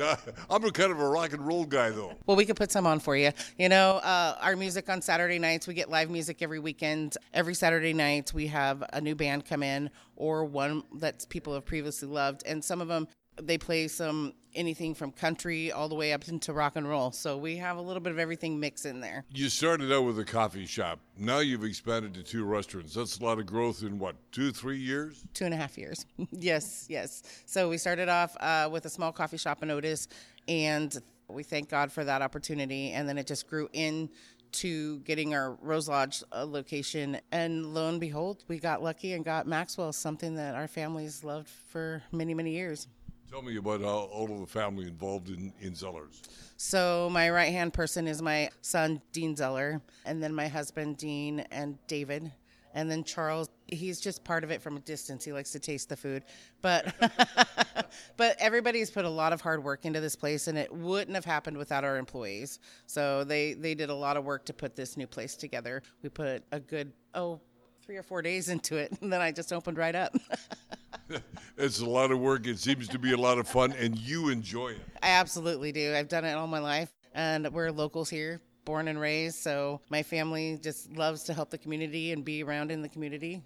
I'm 0.50 0.64
a 0.64 0.70
kind 0.70 0.90
of 0.90 1.00
a 1.00 1.08
rock 1.08 1.32
and 1.32 1.46
roll 1.46 1.64
guy, 1.64 1.90
though. 1.90 2.16
Well, 2.26 2.36
we 2.36 2.44
could 2.44 2.56
put 2.56 2.72
some 2.72 2.86
on 2.86 3.00
for 3.00 3.16
you. 3.16 3.30
You 3.58 3.68
know, 3.68 3.96
uh, 3.96 4.36
our 4.40 4.56
music 4.56 4.88
on 4.88 5.02
Saturday 5.02 5.38
nights, 5.38 5.66
we 5.66 5.74
get 5.74 5.90
live 5.90 6.10
music 6.10 6.42
every 6.42 6.58
weekend. 6.58 7.16
Every 7.34 7.54
Saturday 7.54 7.92
night, 7.92 8.32
we 8.32 8.46
have 8.48 8.82
a 8.92 9.00
new 9.00 9.14
band 9.14 9.44
come 9.44 9.62
in 9.62 9.90
or 10.16 10.44
one 10.44 10.82
that 10.96 11.26
people 11.28 11.54
have 11.54 11.64
previously 11.64 12.08
loved. 12.08 12.42
And 12.46 12.64
some 12.64 12.80
of 12.80 12.88
them 12.88 13.08
they 13.42 13.58
play 13.58 13.88
some 13.88 14.34
anything 14.54 14.94
from 14.94 15.12
country 15.12 15.70
all 15.70 15.88
the 15.88 15.94
way 15.94 16.12
up 16.12 16.26
into 16.28 16.52
rock 16.52 16.76
and 16.76 16.88
roll. 16.88 17.12
So 17.12 17.36
we 17.36 17.56
have 17.56 17.76
a 17.76 17.80
little 17.80 18.00
bit 18.00 18.12
of 18.12 18.18
everything 18.18 18.58
mixed 18.58 18.86
in 18.86 19.00
there. 19.00 19.24
You 19.32 19.48
started 19.48 19.92
out 19.92 20.04
with 20.04 20.18
a 20.18 20.24
coffee 20.24 20.66
shop. 20.66 20.98
Now 21.16 21.38
you've 21.38 21.64
expanded 21.64 22.14
to 22.14 22.22
two 22.22 22.44
restaurants. 22.44 22.94
That's 22.94 23.18
a 23.18 23.24
lot 23.24 23.38
of 23.38 23.46
growth 23.46 23.82
in 23.82 23.98
what, 23.98 24.16
two, 24.32 24.50
three 24.50 24.78
years? 24.78 25.24
Two 25.34 25.44
and 25.44 25.54
a 25.54 25.56
half 25.56 25.78
years. 25.78 26.06
yes, 26.32 26.86
yes. 26.88 27.22
So 27.46 27.68
we 27.68 27.78
started 27.78 28.08
off 28.08 28.36
uh, 28.40 28.68
with 28.70 28.86
a 28.86 28.90
small 28.90 29.12
coffee 29.12 29.38
shop 29.38 29.62
in 29.62 29.70
Otis, 29.70 30.08
and 30.48 30.96
we 31.28 31.42
thank 31.42 31.68
God 31.68 31.92
for 31.92 32.04
that 32.04 32.22
opportunity. 32.22 32.90
And 32.90 33.08
then 33.08 33.18
it 33.18 33.26
just 33.26 33.48
grew 33.48 33.68
in 33.72 34.10
to 34.52 34.98
getting 35.00 35.34
our 35.34 35.56
Rose 35.62 35.88
Lodge 35.88 36.22
uh, 36.32 36.44
location. 36.44 37.20
And 37.30 37.74
lo 37.74 37.88
and 37.88 38.00
behold, 38.00 38.44
we 38.48 38.58
got 38.58 38.82
lucky 38.82 39.12
and 39.12 39.24
got 39.24 39.46
Maxwell, 39.46 39.92
something 39.92 40.34
that 40.34 40.54
our 40.54 40.66
families 40.66 41.22
loved 41.22 41.48
for 41.48 42.02
many, 42.12 42.34
many 42.34 42.52
years. 42.52 42.88
Tell 43.30 43.42
me 43.42 43.58
about 43.58 43.82
all 43.82 44.28
of 44.32 44.40
the 44.40 44.46
family 44.46 44.88
involved 44.88 45.28
in, 45.28 45.52
in 45.60 45.72
Zellers. 45.72 46.22
So, 46.56 47.08
my 47.12 47.30
right 47.30 47.52
hand 47.52 47.72
person 47.72 48.08
is 48.08 48.20
my 48.20 48.50
son, 48.60 49.00
Dean 49.12 49.36
Zeller, 49.36 49.80
and 50.04 50.20
then 50.20 50.34
my 50.34 50.48
husband, 50.48 50.96
Dean, 50.96 51.40
and 51.52 51.78
David. 51.86 52.32
And 52.74 52.90
then 52.90 53.04
Charles, 53.04 53.48
he's 53.68 54.00
just 54.00 54.24
part 54.24 54.42
of 54.42 54.50
it 54.50 54.60
from 54.60 54.76
a 54.76 54.80
distance. 54.80 55.24
He 55.24 55.32
likes 55.32 55.52
to 55.52 55.60
taste 55.60 55.88
the 55.88 55.96
food. 55.96 56.24
But 56.60 56.92
but 58.16 58.36
everybody's 58.38 58.90
put 58.90 59.04
a 59.04 59.08
lot 59.08 59.32
of 59.32 59.40
hard 59.40 59.62
work 59.62 59.84
into 59.84 60.00
this 60.00 60.16
place 60.16 60.46
and 60.46 60.56
it 60.56 60.72
wouldn't 60.72 61.14
have 61.14 61.24
happened 61.24 61.56
without 61.56 61.84
our 61.84 61.96
employees. 61.98 62.58
So 62.86 63.24
they 63.24 63.54
they 63.54 63.74
did 63.74 63.90
a 63.90 63.94
lot 63.94 64.16
of 64.16 64.24
work 64.24 64.44
to 64.46 64.52
put 64.52 64.76
this 64.76 64.96
new 64.96 65.06
place 65.06 65.34
together. 65.34 65.82
We 66.02 66.10
put 66.10 66.44
a 66.52 66.60
good 66.60 66.92
oh 67.14 67.40
three 67.84 67.96
or 67.96 68.02
four 68.04 68.22
days 68.22 68.48
into 68.48 68.76
it, 68.76 68.96
and 69.00 69.12
then 69.12 69.20
I 69.20 69.32
just 69.32 69.52
opened 69.52 69.76
right 69.76 69.94
up. 69.94 70.14
it's 71.56 71.80
a 71.80 71.86
lot 71.86 72.10
of 72.10 72.18
work. 72.18 72.46
It 72.46 72.58
seems 72.58 72.88
to 72.88 72.98
be 72.98 73.12
a 73.12 73.16
lot 73.16 73.38
of 73.38 73.48
fun, 73.48 73.72
and 73.72 73.96
you 73.98 74.28
enjoy 74.28 74.68
it. 74.70 74.80
I 75.02 75.10
absolutely 75.10 75.72
do. 75.72 75.94
I've 75.94 76.08
done 76.08 76.24
it 76.24 76.32
all 76.32 76.46
my 76.46 76.58
life, 76.58 76.92
and 77.14 77.48
we're 77.52 77.70
locals 77.70 78.10
here, 78.10 78.40
born 78.64 78.88
and 78.88 79.00
raised. 79.00 79.36
So 79.36 79.80
my 79.90 80.02
family 80.02 80.58
just 80.62 80.92
loves 80.96 81.24
to 81.24 81.34
help 81.34 81.50
the 81.50 81.58
community 81.58 82.12
and 82.12 82.24
be 82.24 82.42
around 82.42 82.70
in 82.70 82.82
the 82.82 82.88
community. 82.88 83.42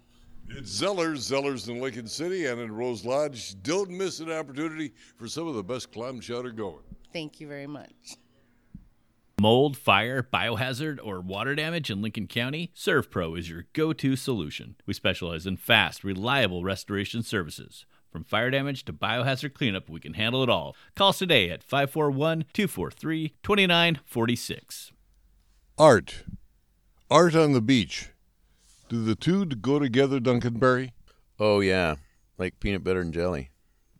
It's 0.49 0.79
Zellers, 0.79 1.31
Zellers 1.31 1.69
in 1.69 1.81
Lincoln 1.81 2.07
City 2.07 2.45
and 2.45 2.61
in 2.61 2.71
Rose 2.71 3.03
Lodge. 3.03 3.61
Don't 3.63 3.89
miss 3.89 4.19
an 4.19 4.31
opportunity 4.31 4.93
for 5.17 5.27
some 5.27 5.47
of 5.47 5.55
the 5.55 5.63
best 5.63 5.91
clam 5.91 6.19
chowder 6.19 6.51
going. 6.51 6.83
Thank 7.11 7.39
you 7.39 7.47
very 7.47 7.67
much. 7.67 8.17
Mold, 9.45 9.77
fire, 9.77 10.27
biohazard, 10.33 10.97
or 11.03 11.21
water 11.21 11.53
damage 11.53 11.91
in 11.91 12.01
Lincoln 12.01 12.25
County? 12.25 12.71
ServPro 12.75 13.37
is 13.37 13.47
your 13.47 13.67
go 13.73 13.93
to 13.93 14.15
solution. 14.15 14.75
We 14.87 14.95
specialize 14.95 15.45
in 15.45 15.57
fast, 15.57 16.03
reliable 16.03 16.63
restoration 16.63 17.21
services. 17.21 17.85
From 18.11 18.23
fire 18.23 18.49
damage 18.49 18.85
to 18.85 18.91
biohazard 18.91 19.53
cleanup, 19.53 19.87
we 19.87 19.99
can 19.99 20.15
handle 20.15 20.41
it 20.41 20.49
all. 20.49 20.75
Call 20.95 21.09
us 21.09 21.19
today 21.19 21.51
at 21.51 21.61
541 21.61 22.45
243 22.53 23.35
2946. 23.43 24.91
Art. 25.77 26.23
Art 27.11 27.35
on 27.35 27.51
the 27.51 27.61
beach. 27.61 28.09
Do 28.89 29.03
the 29.03 29.13
two 29.13 29.45
go 29.45 29.77
together, 29.77 30.19
Duncan 30.19 30.57
Berry? 30.57 30.93
Oh, 31.39 31.59
yeah. 31.59 31.97
Like 32.39 32.59
peanut 32.59 32.83
butter 32.83 33.01
and 33.01 33.13
jelly. 33.13 33.51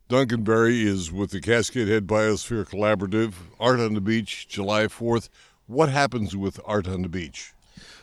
Duncan 0.08 0.44
Berry 0.44 0.84
is 0.84 1.12
with 1.12 1.32
the 1.32 1.42
Cascade 1.42 1.88
Head 1.88 2.06
Biosphere 2.06 2.64
Collaborative, 2.70 3.34
Art 3.60 3.80
on 3.80 3.96
the 3.96 4.02
Beach, 4.02 4.48
July 4.48 4.86
4th. 4.86 5.30
What 5.66 5.90
happens 5.90 6.36
with 6.36 6.60
Art 6.64 6.88
on 6.88 7.02
the 7.02 7.10
Beach? 7.10 7.54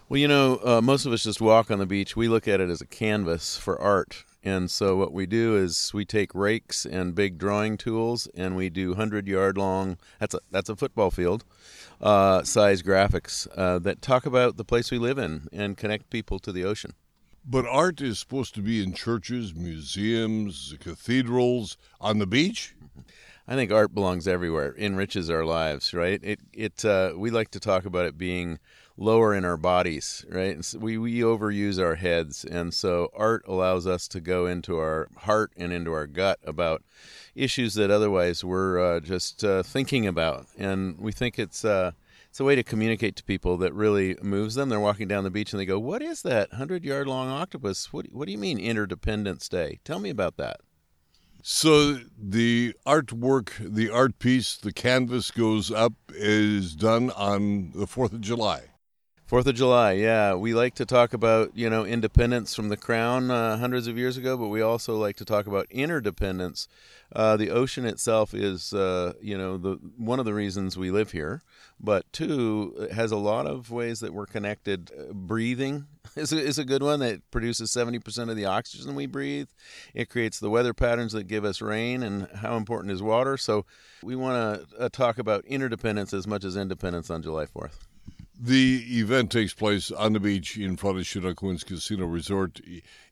Well, 0.08 0.18
you 0.18 0.26
know, 0.26 0.58
uh, 0.64 0.80
most 0.82 1.06
of 1.06 1.12
us 1.12 1.22
just 1.22 1.40
walk 1.40 1.70
on 1.70 1.78
the 1.78 1.86
beach. 1.86 2.16
We 2.16 2.26
look 2.26 2.48
at 2.48 2.60
it 2.60 2.68
as 2.68 2.80
a 2.80 2.86
canvas 2.86 3.56
for 3.56 3.80
art. 3.80 4.24
And 4.42 4.68
so 4.68 4.96
what 4.96 5.12
we 5.12 5.26
do 5.26 5.56
is 5.56 5.92
we 5.94 6.04
take 6.04 6.34
rakes 6.34 6.84
and 6.84 7.14
big 7.14 7.38
drawing 7.38 7.76
tools 7.76 8.26
and 8.34 8.56
we 8.56 8.68
do 8.68 8.88
100 8.88 9.28
yard 9.28 9.56
long, 9.56 9.96
that's 10.18 10.34
a, 10.34 10.40
that's 10.50 10.68
a 10.68 10.74
football 10.74 11.12
field, 11.12 11.44
uh, 12.00 12.42
size 12.42 12.82
graphics 12.82 13.46
uh, 13.56 13.78
that 13.78 14.02
talk 14.02 14.26
about 14.26 14.56
the 14.56 14.64
place 14.64 14.90
we 14.90 14.98
live 14.98 15.18
in 15.18 15.46
and 15.52 15.76
connect 15.76 16.10
people 16.10 16.40
to 16.40 16.50
the 16.50 16.64
ocean. 16.64 16.94
But 17.44 17.66
art 17.66 18.00
is 18.00 18.18
supposed 18.18 18.54
to 18.54 18.62
be 18.62 18.82
in 18.82 18.94
churches, 18.94 19.54
museums, 19.54 20.76
cathedrals, 20.78 21.76
on 22.00 22.18
the 22.18 22.26
beach. 22.26 22.74
I 23.48 23.56
think 23.56 23.72
art 23.72 23.92
belongs 23.92 24.28
everywhere. 24.28 24.74
Enriches 24.78 25.28
our 25.28 25.44
lives, 25.44 25.92
right? 25.92 26.20
It 26.22 26.38
it 26.52 26.84
uh, 26.84 27.14
we 27.16 27.30
like 27.30 27.50
to 27.50 27.60
talk 27.60 27.84
about 27.84 28.06
it 28.06 28.16
being 28.16 28.60
lower 28.96 29.34
in 29.34 29.44
our 29.44 29.56
bodies, 29.56 30.24
right? 30.28 30.64
So 30.64 30.78
we 30.78 30.96
we 30.96 31.18
overuse 31.18 31.82
our 31.82 31.96
heads, 31.96 32.44
and 32.44 32.72
so 32.72 33.10
art 33.14 33.42
allows 33.48 33.86
us 33.86 34.06
to 34.08 34.20
go 34.20 34.46
into 34.46 34.78
our 34.78 35.08
heart 35.18 35.52
and 35.56 35.72
into 35.72 35.92
our 35.92 36.06
gut 36.06 36.38
about 36.44 36.84
issues 37.34 37.74
that 37.74 37.90
otherwise 37.90 38.44
we're 38.44 38.78
uh, 38.78 39.00
just 39.00 39.42
uh, 39.42 39.64
thinking 39.64 40.06
about. 40.06 40.46
And 40.56 40.98
we 41.00 41.10
think 41.10 41.38
it's 41.38 41.64
uh, 41.64 41.92
it's 42.32 42.40
a 42.40 42.44
way 42.44 42.54
to 42.54 42.62
communicate 42.62 43.14
to 43.16 43.22
people 43.24 43.58
that 43.58 43.74
really 43.74 44.16
moves 44.22 44.54
them. 44.54 44.70
They're 44.70 44.80
walking 44.80 45.06
down 45.06 45.22
the 45.22 45.30
beach 45.30 45.52
and 45.52 45.60
they 45.60 45.66
go, 45.66 45.78
"What 45.78 46.00
is 46.00 46.22
that 46.22 46.54
hundred 46.54 46.82
yard 46.82 47.06
long 47.06 47.28
octopus? 47.28 47.92
What 47.92 48.06
What 48.10 48.24
do 48.24 48.32
you 48.32 48.38
mean 48.38 48.58
Interdependence 48.58 49.50
Day? 49.50 49.80
Tell 49.84 49.98
me 49.98 50.08
about 50.08 50.38
that." 50.38 50.60
So 51.42 52.00
the 52.18 52.74
artwork, 52.86 53.50
the 53.60 53.90
art 53.90 54.18
piece, 54.18 54.56
the 54.56 54.72
canvas 54.72 55.30
goes 55.30 55.70
up 55.70 55.92
is 56.08 56.74
done 56.74 57.10
on 57.10 57.72
the 57.74 57.86
Fourth 57.86 58.14
of 58.14 58.22
July. 58.22 58.70
Fourth 59.32 59.46
of 59.46 59.54
July, 59.54 59.92
yeah. 59.92 60.34
We 60.34 60.52
like 60.52 60.74
to 60.74 60.84
talk 60.84 61.14
about 61.14 61.52
you 61.54 61.70
know 61.70 61.86
independence 61.86 62.54
from 62.54 62.68
the 62.68 62.76
crown 62.76 63.30
uh, 63.30 63.56
hundreds 63.56 63.86
of 63.86 63.96
years 63.96 64.18
ago, 64.18 64.36
but 64.36 64.48
we 64.48 64.60
also 64.60 64.98
like 64.98 65.16
to 65.16 65.24
talk 65.24 65.46
about 65.46 65.66
interdependence. 65.70 66.68
Uh, 67.16 67.38
the 67.38 67.48
ocean 67.48 67.86
itself 67.86 68.34
is 68.34 68.74
uh, 68.74 69.14
you 69.22 69.38
know 69.38 69.56
the 69.56 69.78
one 69.96 70.18
of 70.18 70.26
the 70.26 70.34
reasons 70.34 70.76
we 70.76 70.90
live 70.90 71.12
here, 71.12 71.40
but 71.80 72.04
two 72.12 72.76
it 72.78 72.92
has 72.92 73.10
a 73.10 73.16
lot 73.16 73.46
of 73.46 73.70
ways 73.70 74.00
that 74.00 74.12
we're 74.12 74.26
connected. 74.26 74.90
Uh, 74.92 75.14
breathing 75.14 75.86
is 76.14 76.34
a, 76.34 76.38
is 76.38 76.58
a 76.58 76.64
good 76.66 76.82
one 76.82 77.00
that 77.00 77.22
produces 77.30 77.70
seventy 77.70 77.98
percent 77.98 78.28
of 78.28 78.36
the 78.36 78.44
oxygen 78.44 78.94
we 78.94 79.06
breathe. 79.06 79.48
It 79.94 80.10
creates 80.10 80.40
the 80.40 80.50
weather 80.50 80.74
patterns 80.74 81.14
that 81.14 81.24
give 81.24 81.46
us 81.46 81.62
rain, 81.62 82.02
and 82.02 82.28
how 82.34 82.58
important 82.58 82.92
is 82.92 83.02
water. 83.02 83.38
So 83.38 83.64
we 84.02 84.14
want 84.14 84.68
to 84.68 84.78
uh, 84.78 84.88
talk 84.90 85.16
about 85.16 85.46
interdependence 85.46 86.12
as 86.12 86.26
much 86.26 86.44
as 86.44 86.54
independence 86.54 87.08
on 87.08 87.22
July 87.22 87.46
fourth. 87.46 87.88
The 88.38 88.84
event 88.98 89.30
takes 89.30 89.54
place 89.54 89.90
on 89.90 90.14
the 90.14 90.20
beach 90.20 90.56
in 90.56 90.76
front 90.76 90.98
of 90.98 91.06
Chinook 91.06 91.42
Winds 91.42 91.64
Casino 91.64 92.06
Resort. 92.06 92.60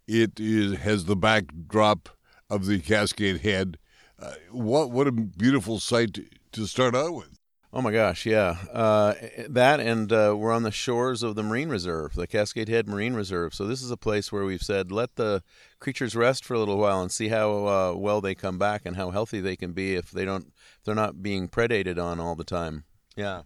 It 0.07 0.41
is 0.41 0.79
has 0.79 1.05
the 1.05 1.17
backdrop 1.17 2.09
of 2.49 2.67
the 2.67 2.81
Cascade 2.81 3.43
Head. 3.43 3.79
Uh, 4.19 4.35
what 4.51 4.91
what 4.91 5.07
a 5.07 5.13
beautiful 5.13 5.79
sight 5.79 6.19
to 6.53 6.67
start 6.67 6.95
out 6.95 7.15
with. 7.15 7.39
Oh 7.73 7.81
my 7.81 7.93
gosh, 7.93 8.27
yeah. 8.27 8.57
Uh, 8.73 9.15
that 9.49 9.79
and 9.79 10.13
uh, 10.13 10.35
we're 10.37 10.51
on 10.51 10.65
the 10.65 10.73
shores 10.73 11.23
of 11.23 11.37
the 11.37 11.45
Marine 11.45 11.69
Reserve, 11.69 12.15
the 12.15 12.27
Cascade 12.27 12.69
Head 12.69 12.89
Marine 12.89 13.15
Reserve. 13.15 13.55
So 13.55 13.65
this 13.65 13.81
is 13.81 13.93
a 13.93 13.97
place 13.97 14.33
where 14.33 14.45
we've 14.45 14.63
said 14.63 14.91
let 14.91 15.15
the 15.15 15.45
creatures 15.79 16.17
rest 16.17 16.45
for 16.45 16.55
a 16.55 16.59
little 16.59 16.79
while 16.79 17.01
and 17.01 17.13
see 17.13 17.29
how 17.29 17.67
uh, 17.69 17.95
well 17.97 18.21
they 18.21 18.35
come 18.35 18.59
back 18.59 18.83
and 18.85 18.97
how 18.97 19.11
healthy 19.11 19.41
they 19.41 19.55
can 19.55 19.73
be 19.73 19.95
if 19.95 20.11
they 20.11 20.25
don't 20.25 20.47
if 20.79 20.85
they're 20.85 20.97
not 20.97 21.23
being 21.23 21.49
predated 21.49 22.03
on 22.03 22.19
all 22.19 22.35
the 22.35 22.43
time. 22.43 22.85
Yeah. 23.15 23.43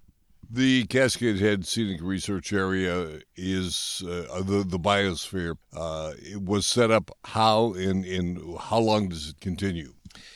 The 0.54 0.84
Cascade 0.84 1.40
Head 1.40 1.66
Scenic 1.66 2.00
Research 2.00 2.52
Area 2.52 3.18
is 3.34 4.04
uh, 4.06 4.40
the 4.40 4.64
the 4.64 4.78
biosphere. 4.78 5.56
Uh, 5.76 6.12
it 6.16 6.42
was 6.42 6.64
set 6.64 6.92
up 6.92 7.10
how 7.24 7.72
and 7.72 8.04
in 8.04 8.56
how 8.60 8.78
long 8.78 9.08
does 9.08 9.30
it 9.30 9.40
continue? 9.40 9.94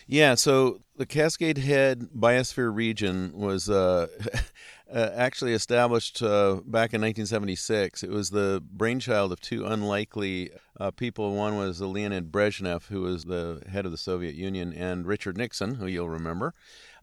Yeah, 0.09 0.35
so 0.35 0.81
the 0.97 1.07
Cascade 1.07 1.59
Head 1.59 2.09
Biosphere 2.19 2.75
region 2.75 3.31
was 3.33 3.71
uh, 3.71 4.09
uh, 4.93 5.11
actually 5.15 5.53
established 5.53 6.23
uh, 6.23 6.61
back 6.65 6.95
in 6.95 7.01
1976. 7.01 8.03
It 8.03 8.11
was 8.11 8.31
the 8.31 8.63
brainchild 8.71 9.33
of 9.33 9.41
two 9.41 9.67
unlikely 9.67 10.51
uh, 10.81 10.91
people. 10.91 11.35
One 11.35 11.57
was 11.57 11.81
Leonid 11.81 12.33
Brezhnev, 12.33 12.87
who 12.87 13.03
was 13.03 13.25
the 13.25 13.63
head 13.71 13.85
of 13.85 13.93
the 13.93 13.99
Soviet 13.99 14.35
Union, 14.35 14.73
and 14.73 15.07
Richard 15.07 15.37
Nixon, 15.37 15.75
who 15.75 15.87
you'll 15.87 16.09
remember. 16.09 16.55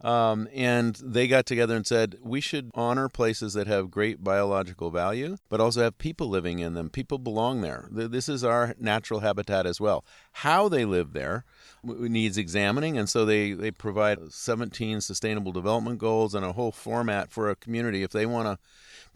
Um, 0.01 0.47
and 0.53 0.95
they 0.95 1.27
got 1.27 1.45
together 1.45 1.75
and 1.75 1.87
said, 1.87 2.17
we 2.21 2.41
should 2.41 2.69
honor 2.73 3.07
places 3.09 3.53
that 3.53 3.67
have 3.67 3.89
great 3.89 4.23
biological 4.23 4.91
value, 4.91 5.37
but 5.49 5.61
also 5.61 5.83
have 5.83 5.97
people 5.97 6.27
living 6.27 6.59
in 6.59 6.73
them. 6.73 6.89
People 6.89 7.17
belong 7.17 7.61
there. 7.61 7.87
This 7.91 8.27
is 8.27 8.43
our 8.43 8.75
natural 8.79 9.21
habitat 9.21 9.65
as 9.65 9.79
well. 9.79 10.03
How 10.31 10.67
they 10.69 10.85
live 10.85 11.13
there 11.13 11.45
needs 11.85 12.37
examining, 12.37 12.97
and 12.97 13.09
so 13.09 13.25
they, 13.25 13.51
they 13.53 13.71
provide 13.71 14.31
17 14.31 15.01
sustainable 15.01 15.51
development 15.51 15.99
goals 15.99 16.33
and 16.33 16.45
a 16.45 16.53
whole 16.53 16.71
format 16.71 17.31
for 17.31 17.49
a 17.49 17.55
community. 17.55 18.03
If 18.03 18.11
they 18.11 18.25
want 18.25 18.47
to 18.47 18.57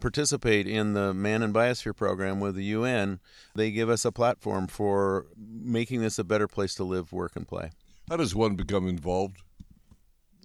participate 0.00 0.66
in 0.66 0.94
the 0.94 1.12
Man 1.12 1.42
and 1.42 1.54
Biosphere 1.54 1.96
program 1.96 2.40
with 2.40 2.54
the 2.54 2.64
UN, 2.64 3.20
they 3.54 3.70
give 3.70 3.90
us 3.90 4.04
a 4.04 4.12
platform 4.12 4.66
for 4.66 5.26
making 5.36 6.00
this 6.00 6.18
a 6.18 6.24
better 6.24 6.48
place 6.48 6.74
to 6.76 6.84
live, 6.84 7.12
work, 7.12 7.36
and 7.36 7.46
play. 7.46 7.70
How 8.08 8.16
does 8.16 8.34
one 8.34 8.56
become 8.56 8.88
involved? 8.88 9.42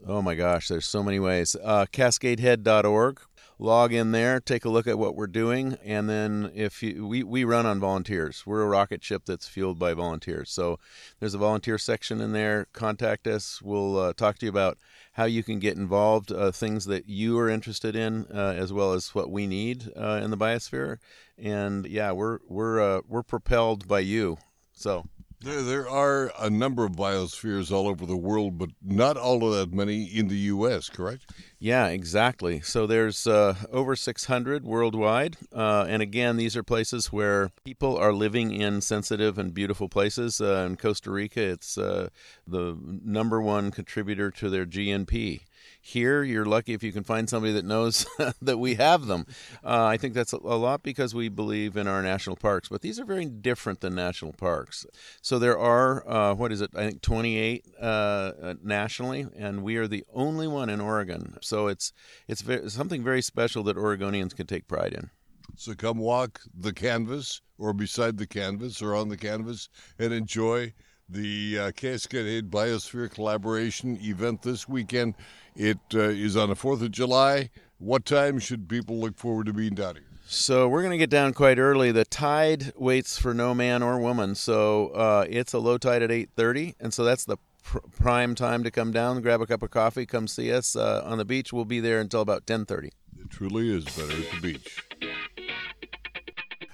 Oh 0.08 0.22
my 0.22 0.36
gosh, 0.36 0.68
there's 0.68 0.86
so 0.86 1.02
many 1.02 1.20
ways. 1.20 1.56
Uh, 1.64 1.86
CascadeHead.org. 1.92 3.20
Log 3.58 3.94
in 3.94 4.12
there, 4.12 4.42
take 4.42 4.66
a 4.66 4.70
look 4.70 4.86
at 4.86 5.00
what 5.00 5.16
we're 5.16 5.28
doing, 5.28 5.78
and 5.84 6.10
then 6.10 6.52
if 6.54 6.84
you, 6.84 7.08
we 7.08 7.24
we 7.24 7.46
run 7.46 7.66
on 7.66 7.80
volunteers. 7.80 8.44
We're 8.46 8.64
a 8.64 8.68
rocket 8.68 9.02
ship 9.02 9.24
that's 9.26 9.48
fueled 9.48 9.80
by 9.80 9.94
volunteers. 9.94 10.52
So 10.52 10.78
there's 11.20 11.34
a 11.34 11.38
volunteer 11.38 11.78
section 11.78 12.20
in 12.20 12.34
there. 12.34 12.68
Contact 12.74 13.28
us. 13.28 13.62
We'll 13.62 13.98
uh, 13.98 14.14
talk 14.14 14.40
to 14.40 14.46
you 14.46 14.50
about 14.50 14.78
how 15.14 15.24
you 15.24 15.42
can 15.42 15.60
get 15.60 15.78
involved, 15.78 16.34
uh, 16.34 16.52
things 16.52 16.84
that 16.86 17.08
you 17.08 17.40
are 17.40 17.50
interested 17.50 17.96
in, 17.96 18.26
uh, 18.34 18.56
as 18.58 18.74
well 18.74 18.92
as 18.92 19.16
what 19.16 19.32
we 19.32 19.48
need 19.48 19.90
uh, 19.96 20.20
in 20.22 20.32
the 20.32 20.38
biosphere. 20.38 20.98
And 21.38 21.86
yeah, 21.86 22.12
we're 22.12 22.40
we're 22.50 22.82
uh, 22.82 23.02
we're 23.08 23.24
propelled 23.24 23.88
by 23.88 24.00
you. 24.00 24.38
So 24.74 25.06
there, 25.42 25.62
there 25.62 25.90
are 25.90 26.32
a 26.40 26.50
number 26.50 26.86
of 26.86 26.94
biospheres 26.94 27.72
all 27.72 27.88
over 27.88 28.06
the 28.06 28.18
world, 28.18 28.58
but 28.58 28.70
not 28.84 29.18
all 29.18 29.46
of 29.46 29.54
that 29.58 29.76
many 29.76 30.04
in 30.04 30.28
the 30.28 30.38
U.S., 30.38 30.90
correct? 30.90 31.32
Yeah, 31.60 31.88
exactly. 31.88 32.62
So 32.62 32.86
there's 32.86 33.26
uh, 33.28 33.56
over 33.72 33.96
600 33.96 34.64
worldwide. 34.64 35.38
Uh, 35.54 35.86
and 35.88 36.02
again, 36.02 36.38
these 36.38 36.56
are 36.56 36.64
places 36.64 37.12
where 37.12 37.52
people 37.64 37.98
are 37.98 38.14
living 38.14 38.52
in 38.52 38.82
sensitive 38.82 39.38
and 39.38 39.54
beautiful 39.54 39.90
places. 39.90 40.42
Uh, 40.42 40.66
in 40.68 40.76
Costa 40.76 41.12
Rica, 41.12 41.42
it's 41.42 41.78
uh, 41.78 42.10
the 42.48 42.78
number 42.84 43.42
one 43.42 43.72
contributor 43.72 44.32
to 44.32 44.50
their 44.50 44.66
GNP. 44.66 45.42
Here, 45.88 46.24
you're 46.24 46.48
lucky 46.48 46.74
if 46.74 46.82
you 46.82 46.92
can 46.92 47.04
find 47.04 47.30
somebody 47.30 47.54
that 47.54 47.64
knows 47.64 48.08
that 48.42 48.58
we 48.58 48.74
have 48.74 49.06
them. 49.06 49.28
Uh, 49.64 49.86
I 49.86 49.98
think 49.98 50.16
that's 50.16 50.34
a, 50.34 50.38
lot 50.38 50.82
because 50.82 51.14
we 51.14 51.30
believe 51.30 51.78
in 51.78 51.88
our 51.88 52.02
national 52.02 52.38
parks, 52.38 52.70
but 52.70 52.82
these 52.82 53.00
are 53.00 53.06
very 53.06 53.26
different 53.26 53.82
than 53.82 53.94
national 53.94 54.34
parks. 54.34 54.88
So 55.22 55.38
there 55.38 55.60
are, 55.60 56.10
uh, 56.10 56.34
what 56.34 56.52
is 56.52 56.62
it, 56.62 56.72
I 56.76 56.88
think 56.88 57.04
28 57.04 57.68
uh, 57.80 57.84
uh 57.86 58.54
nationally, 58.64 59.28
and 59.38 59.62
we 59.62 59.76
are 59.76 59.88
the 59.88 60.04
only 60.12 60.48
one 60.48 60.72
in 60.72 60.82
Oregon. 60.82 61.38
So 61.42 61.68
it's, 61.68 61.94
it's 62.28 62.42
very, 62.42 62.68
something 62.72 63.04
very 63.04 63.22
special 63.22 63.62
that 63.66 63.78
Oregonians 63.78 64.36
can 64.36 64.48
take 64.48 64.68
pride 64.68 64.94
in. 64.94 65.12
So 65.56 65.76
come 65.76 66.00
walk 66.00 66.42
the 66.52 66.74
canvas 66.74 67.42
or 67.60 67.74
beside 67.74 68.18
the 68.18 68.26
canvas 68.26 68.82
or 68.82 68.96
on 68.96 69.10
the 69.10 69.18
canvas 69.18 69.70
and 70.00 70.12
enjoy 70.12 70.74
the 71.10 71.60
uh, 71.60 71.72
Cascade 71.72 72.50
Biosphere 72.50 73.12
Collaboration 73.12 73.98
event 74.02 74.42
this 74.42 74.68
weekend. 74.68 75.16
It 75.56 75.80
uh, 75.94 76.00
is 76.00 76.36
on 76.36 76.50
the 76.50 76.56
4th 76.56 76.82
of 76.82 76.92
July. 76.92 77.50
What 77.78 78.06
time 78.06 78.40
should 78.40 78.68
people 78.68 78.98
look 78.98 79.18
forward 79.18 79.46
to 79.48 79.54
being 79.54 79.76
down 79.76 79.96
here? 79.96 80.04
So 80.28 80.68
we're 80.68 80.82
going 80.82 80.92
to 80.92 80.98
get 80.98 81.12
down 81.12 81.34
quite 81.34 81.60
early. 81.60 81.92
The 81.92 82.06
tide 82.06 82.74
waits 82.76 83.20
for 83.20 83.34
no 83.34 83.54
man 83.54 83.84
or 83.84 84.00
woman, 84.00 84.34
so 84.34 84.88
uh, 84.90 85.26
it's 85.30 85.54
a 85.54 85.60
low 85.60 85.78
tide 85.78 86.02
at 86.02 86.10
8:30, 86.10 86.74
and 86.80 86.92
so 86.92 87.04
that's 87.04 87.26
the 87.26 87.38
pr- 87.62 87.78
prime 87.96 88.34
time 88.34 88.64
to 88.64 88.72
come 88.72 88.92
down, 88.92 89.22
grab 89.22 89.42
a 89.42 89.46
cup 89.46 89.62
of 89.62 89.70
coffee, 89.70 90.08
come 90.08 90.28
see 90.28 90.52
us 90.52 90.76
uh, 90.76 91.04
on 91.06 91.20
the 91.20 91.26
beach. 91.26 91.54
We'll 91.54 91.66
be 91.66 91.80
there 91.80 92.00
until 92.00 92.22
about 92.22 92.48
10:30. 92.48 92.88
It 93.20 93.30
truly 93.30 93.76
is 93.76 93.86
better 93.86 94.18
at 94.20 94.32
the 94.32 94.40
beach. 94.42 94.84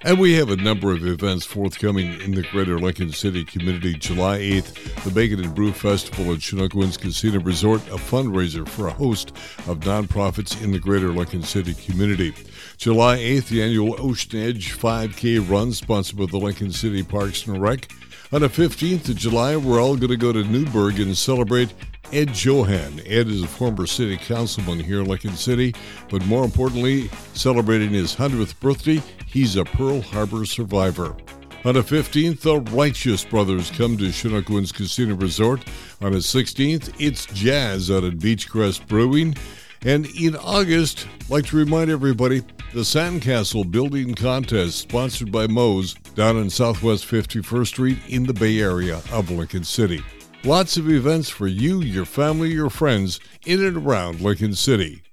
And 0.04 0.18
we 0.18 0.32
have 0.34 0.50
a 0.50 0.56
number 0.56 0.90
of 0.90 1.06
events 1.06 1.46
forthcoming 1.46 2.20
in 2.20 2.32
the 2.32 2.42
greater 2.42 2.76
Lincoln 2.80 3.12
City 3.12 3.44
community. 3.44 3.94
July 3.94 4.40
8th, 4.40 5.04
the 5.04 5.10
Bacon 5.12 5.44
and 5.44 5.54
Brew 5.54 5.72
Festival 5.72 6.32
at 6.32 6.42
Chinook 6.42 6.74
Winds 6.74 6.96
Casino 6.96 7.38
Resort, 7.38 7.80
a 7.82 7.94
fundraiser 7.94 8.68
for 8.68 8.88
a 8.88 8.92
host 8.92 9.28
of 9.68 9.78
nonprofits 9.80 10.60
in 10.60 10.72
the 10.72 10.80
greater 10.80 11.10
Lincoln 11.10 11.44
City 11.44 11.74
community. 11.74 12.34
July 12.78 13.18
8th, 13.18 13.46
the 13.46 13.62
annual 13.62 13.94
Ocean 14.00 14.40
Edge 14.40 14.76
5K 14.76 15.48
run 15.48 15.70
sponsored 15.70 16.18
by 16.18 16.26
the 16.26 16.36
Lincoln 16.36 16.72
City 16.72 17.04
Parks 17.04 17.46
and 17.46 17.62
Rec. 17.62 17.88
On 18.32 18.40
the 18.40 18.48
15th 18.48 19.08
of 19.08 19.16
July, 19.16 19.56
we're 19.56 19.80
all 19.80 19.94
going 19.94 20.08
to 20.08 20.16
go 20.16 20.32
to 20.32 20.42
Newburgh 20.42 20.98
and 20.98 21.16
celebrate 21.16 21.72
Ed 22.12 22.36
Johann. 22.44 23.00
Ed 23.06 23.28
is 23.28 23.42
a 23.42 23.46
former 23.46 23.86
city 23.86 24.16
councilman 24.16 24.80
here 24.80 25.00
in 25.00 25.06
Lincoln 25.06 25.36
City, 25.36 25.74
but 26.08 26.24
more 26.26 26.44
importantly, 26.44 27.08
celebrating 27.34 27.90
his 27.90 28.14
100th 28.14 28.58
birthday, 28.60 29.02
he's 29.26 29.56
a 29.56 29.64
Pearl 29.64 30.00
Harbor 30.00 30.44
survivor. 30.44 31.16
On 31.64 31.74
the 31.74 31.82
15th, 31.82 32.40
the 32.40 32.58
Righteous 32.72 33.24
Brothers 33.24 33.70
come 33.70 33.96
to 33.98 34.10
Chinook 34.10 34.48
Winds 34.48 34.72
Casino 34.72 35.14
Resort. 35.14 35.64
On 36.00 36.10
the 36.10 36.18
16th, 36.18 36.92
it's 36.98 37.26
jazz 37.26 37.88
out 37.88 38.02
at 38.02 38.18
Beachcrest 38.18 38.88
Brewing. 38.88 39.36
And 39.84 40.06
in 40.20 40.34
August, 40.36 41.06
I'd 41.20 41.30
like 41.30 41.46
to 41.46 41.56
remind 41.56 41.90
everybody 41.90 42.40
the 42.72 42.80
Sandcastle 42.80 43.70
Building 43.70 44.14
Contest, 44.14 44.78
sponsored 44.78 45.30
by 45.30 45.46
Moe's, 45.46 45.94
down 46.14 46.36
in 46.36 46.50
Southwest 46.50 47.06
51st 47.06 47.66
Street 47.66 47.98
in 48.08 48.24
the 48.24 48.34
Bay 48.34 48.60
Area 48.60 49.00
of 49.12 49.30
Lincoln 49.30 49.64
City. 49.64 50.02
Lots 50.44 50.76
of 50.76 50.90
events 50.90 51.30
for 51.30 51.46
you, 51.46 51.80
your 51.82 52.04
family, 52.04 52.50
your 52.50 52.68
friends 52.68 53.20
in 53.46 53.64
and 53.64 53.76
around 53.76 54.20
Lincoln 54.20 54.56
City. 54.56 55.04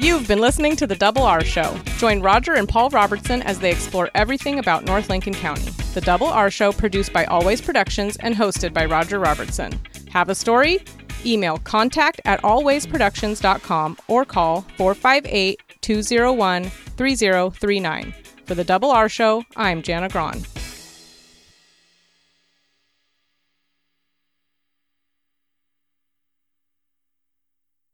You've 0.00 0.26
been 0.26 0.40
listening 0.40 0.76
to 0.76 0.86
the 0.86 0.96
Double 0.96 1.24
R 1.24 1.44
Show. 1.44 1.76
Join 1.98 2.22
Roger 2.22 2.54
and 2.54 2.66
Paul 2.66 2.88
Robertson 2.88 3.42
as 3.42 3.58
they 3.58 3.70
explore 3.70 4.08
everything 4.14 4.60
about 4.60 4.86
North 4.86 5.10
Lincoln 5.10 5.34
County. 5.34 5.72
The 5.92 6.00
Double 6.00 6.28
R 6.28 6.50
Show, 6.50 6.72
produced 6.72 7.12
by 7.12 7.26
All 7.26 7.44
Ways 7.44 7.60
Productions 7.60 8.16
and 8.20 8.34
hosted 8.34 8.72
by 8.72 8.86
Roger 8.86 9.18
Robertson. 9.18 9.78
Have 10.10 10.30
a 10.30 10.34
story? 10.34 10.82
Email 11.26 11.58
contact 11.58 12.22
at 12.24 12.40
allwaysproductions.com 12.40 13.98
or 14.08 14.24
call 14.24 14.62
458 14.78 15.60
201 15.82 16.64
3039. 16.64 18.14
For 18.46 18.54
the 18.54 18.64
Double 18.64 18.90
R 18.90 19.10
Show, 19.10 19.44
I'm 19.54 19.82
Jana 19.82 20.08
Gron. 20.08 20.46